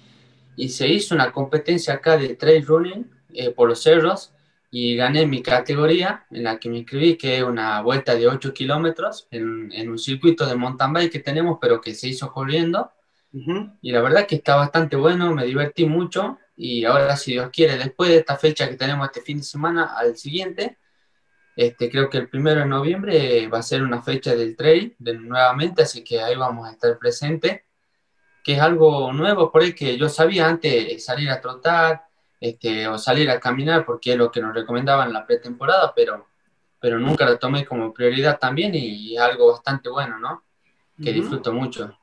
y 0.56 0.68
se 0.70 0.88
hizo 0.88 1.14
una 1.14 1.30
competencia 1.30 1.94
acá 1.94 2.16
de 2.16 2.34
trail 2.34 2.66
running 2.66 3.08
eh, 3.32 3.50
por 3.50 3.68
los 3.68 3.80
cerros, 3.80 4.32
y 4.70 4.96
gané 4.96 5.26
mi 5.26 5.42
categoría 5.42 6.26
en 6.30 6.44
la 6.44 6.58
que 6.58 6.68
me 6.68 6.78
inscribí, 6.78 7.16
que 7.16 7.38
es 7.38 7.42
una 7.42 7.80
vuelta 7.80 8.14
de 8.14 8.26
8 8.26 8.52
kilómetros 8.52 9.26
en, 9.30 9.72
en, 9.72 9.90
un 9.90 9.98
circuito 9.98 10.46
de 10.46 10.56
mountain 10.56 10.92
bike 10.92 11.12
que 11.12 11.18
tenemos, 11.20 11.58
pero 11.60 11.80
que 11.80 11.94
se 11.94 12.08
hizo 12.08 12.32
corriendo. 12.32 12.92
Y 13.82 13.92
la 13.92 14.00
verdad 14.00 14.26
que 14.26 14.36
está 14.36 14.56
bastante 14.56 14.96
bueno, 14.96 15.34
me 15.34 15.44
divertí 15.44 15.84
mucho 15.84 16.38
y 16.56 16.84
ahora 16.84 17.16
si 17.16 17.32
Dios 17.32 17.50
quiere, 17.52 17.76
después 17.76 18.10
de 18.10 18.16
esta 18.16 18.36
fecha 18.36 18.68
que 18.68 18.76
tenemos 18.76 19.06
este 19.06 19.20
fin 19.20 19.38
de 19.38 19.44
semana, 19.44 19.94
al 19.96 20.16
siguiente, 20.16 20.78
este, 21.54 21.90
creo 21.90 22.08
que 22.10 22.18
el 22.18 22.28
primero 22.28 22.60
de 22.60 22.66
noviembre 22.66 23.46
va 23.48 23.58
a 23.58 23.62
ser 23.62 23.82
una 23.82 24.02
fecha 24.02 24.34
del 24.34 24.56
trail 24.56 24.96
de, 24.98 25.14
nuevamente, 25.14 25.82
así 25.82 26.02
que 26.02 26.20
ahí 26.20 26.34
vamos 26.36 26.68
a 26.68 26.72
estar 26.72 26.98
presentes, 26.98 27.62
que 28.42 28.54
es 28.54 28.60
algo 28.60 29.12
nuevo 29.12 29.52
por 29.52 29.62
ahí 29.62 29.72
que 29.72 29.96
yo 29.96 30.08
sabía 30.08 30.48
antes 30.48 31.04
salir 31.04 31.30
a 31.30 31.40
trotar 31.40 32.07
este, 32.40 32.86
o 32.86 32.98
salir 32.98 33.30
a 33.30 33.40
caminar 33.40 33.84
porque 33.84 34.12
es 34.12 34.18
lo 34.18 34.30
que 34.30 34.40
nos 34.40 34.54
recomendaban 34.54 35.08
en 35.08 35.14
la 35.14 35.26
pretemporada, 35.26 35.92
pero, 35.94 36.28
pero 36.80 36.98
nunca 36.98 37.24
lo 37.24 37.38
tomé 37.38 37.64
como 37.64 37.92
prioridad 37.92 38.38
también 38.38 38.74
y 38.74 39.14
es 39.16 39.20
algo 39.20 39.52
bastante 39.52 39.88
bueno, 39.88 40.18
¿no? 40.18 40.44
Que 41.02 41.12
disfruto 41.12 41.52
mucho. 41.52 41.96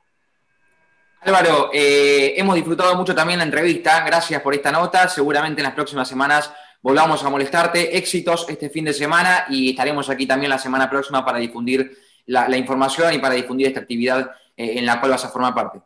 Álvaro, 1.20 1.70
eh, 1.72 2.34
hemos 2.36 2.54
disfrutado 2.54 2.94
mucho 2.94 3.14
también 3.14 3.38
la 3.38 3.44
entrevista. 3.44 4.04
Gracias 4.04 4.40
por 4.40 4.54
esta 4.54 4.70
nota. 4.70 5.08
Seguramente 5.08 5.60
en 5.60 5.64
las 5.64 5.74
próximas 5.74 6.08
semanas 6.08 6.52
volvamos 6.80 7.22
a 7.24 7.28
molestarte. 7.28 7.96
Éxitos 7.96 8.46
este 8.48 8.70
fin 8.70 8.84
de 8.84 8.94
semana 8.94 9.44
y 9.48 9.70
estaremos 9.70 10.08
aquí 10.08 10.26
también 10.26 10.50
la 10.50 10.58
semana 10.58 10.88
próxima 10.88 11.24
para 11.24 11.38
difundir 11.38 11.98
la, 12.26 12.56
información 12.56 13.12
y 13.12 13.18
para 13.18 13.34
difundir 13.34 13.66
esta 13.66 13.80
actividad 13.80 14.30
eh, 14.56 14.78
en 14.78 14.86
la 14.86 15.00
cual 15.00 15.12
vas 15.12 15.24
a 15.24 15.28
formar 15.28 15.54
parte. 15.54 15.82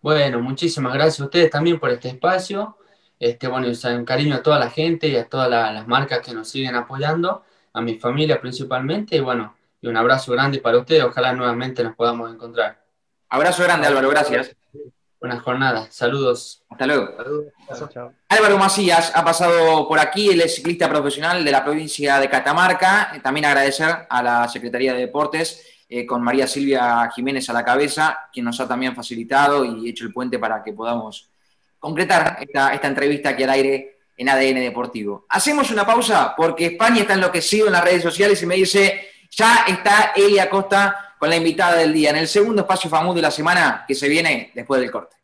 Bueno, 0.00 0.40
muchísimas 0.40 0.94
gracias 0.94 1.20
a 1.20 1.24
ustedes 1.24 1.50
también 1.50 1.78
por 1.78 1.90
este 1.90 2.08
espacio. 2.08 2.78
Este, 3.18 3.48
bueno, 3.48 3.68
un 3.68 4.04
cariño 4.04 4.34
a 4.36 4.42
toda 4.42 4.58
la 4.58 4.70
gente 4.70 5.08
y 5.08 5.16
a 5.16 5.28
todas 5.28 5.48
las 5.50 5.86
marcas 5.86 6.20
que 6.20 6.34
nos 6.34 6.48
siguen 6.48 6.74
apoyando, 6.74 7.44
a 7.72 7.80
mi 7.80 7.98
familia 7.98 8.40
principalmente, 8.40 9.16
y 9.16 9.20
bueno, 9.20 9.56
y 9.80 9.88
un 9.88 9.96
abrazo 9.96 10.32
grande 10.32 10.58
para 10.58 10.78
ustedes. 10.78 11.04
Ojalá 11.04 11.32
nuevamente 11.32 11.82
nos 11.82 11.94
podamos 11.94 12.32
encontrar. 12.32 12.82
Abrazo 13.28 13.62
grande, 13.62 13.86
Álvaro, 13.86 14.08
gracias. 14.10 14.54
Buenas 15.18 15.42
jornadas, 15.42 15.94
saludos. 15.94 16.62
Hasta 16.68 16.86
luego. 16.86 17.08
Álvaro 18.28 18.58
Macías 18.58 19.12
ha 19.14 19.24
pasado 19.24 19.88
por 19.88 19.98
aquí, 19.98 20.28
él 20.28 20.42
es 20.42 20.56
ciclista 20.56 20.88
profesional 20.88 21.44
de 21.44 21.50
la 21.50 21.64
provincia 21.64 22.20
de 22.20 22.28
Catamarca. 22.28 23.18
También 23.22 23.46
agradecer 23.46 24.06
a 24.08 24.22
la 24.22 24.48
Secretaría 24.48 24.92
de 24.92 25.00
Deportes 25.00 25.66
eh, 25.88 26.04
con 26.04 26.22
María 26.22 26.46
Silvia 26.46 27.10
Jiménez 27.14 27.48
a 27.48 27.54
la 27.54 27.64
cabeza, 27.64 28.28
quien 28.32 28.44
nos 28.44 28.60
ha 28.60 28.68
también 28.68 28.94
facilitado 28.94 29.64
y 29.64 29.88
hecho 29.88 30.04
el 30.04 30.12
puente 30.12 30.38
para 30.38 30.62
que 30.62 30.72
podamos 30.72 31.30
concretar 31.78 32.38
esta, 32.40 32.74
esta 32.74 32.86
entrevista 32.86 33.30
aquí 33.30 33.42
al 33.42 33.50
aire 33.50 33.98
en 34.16 34.28
ADN 34.28 34.60
Deportivo. 34.60 35.26
Hacemos 35.28 35.70
una 35.70 35.86
pausa 35.86 36.34
porque 36.36 36.66
España 36.66 37.02
está 37.02 37.14
enloquecido 37.14 37.66
en 37.66 37.72
las 37.72 37.84
redes 37.84 38.02
sociales 38.02 38.42
y 38.42 38.46
me 38.46 38.56
dice, 38.56 39.08
ya 39.30 39.64
está 39.68 40.12
Elia 40.16 40.48
Costa 40.48 41.14
con 41.18 41.30
la 41.30 41.36
invitada 41.36 41.76
del 41.76 41.92
día 41.92 42.10
en 42.10 42.16
el 42.16 42.28
segundo 42.28 42.62
espacio 42.62 42.90
famoso 42.90 43.14
de 43.14 43.22
la 43.22 43.30
semana 43.30 43.84
que 43.86 43.94
se 43.94 44.08
viene 44.08 44.52
después 44.54 44.80
del 44.80 44.90
corte. 44.90 45.16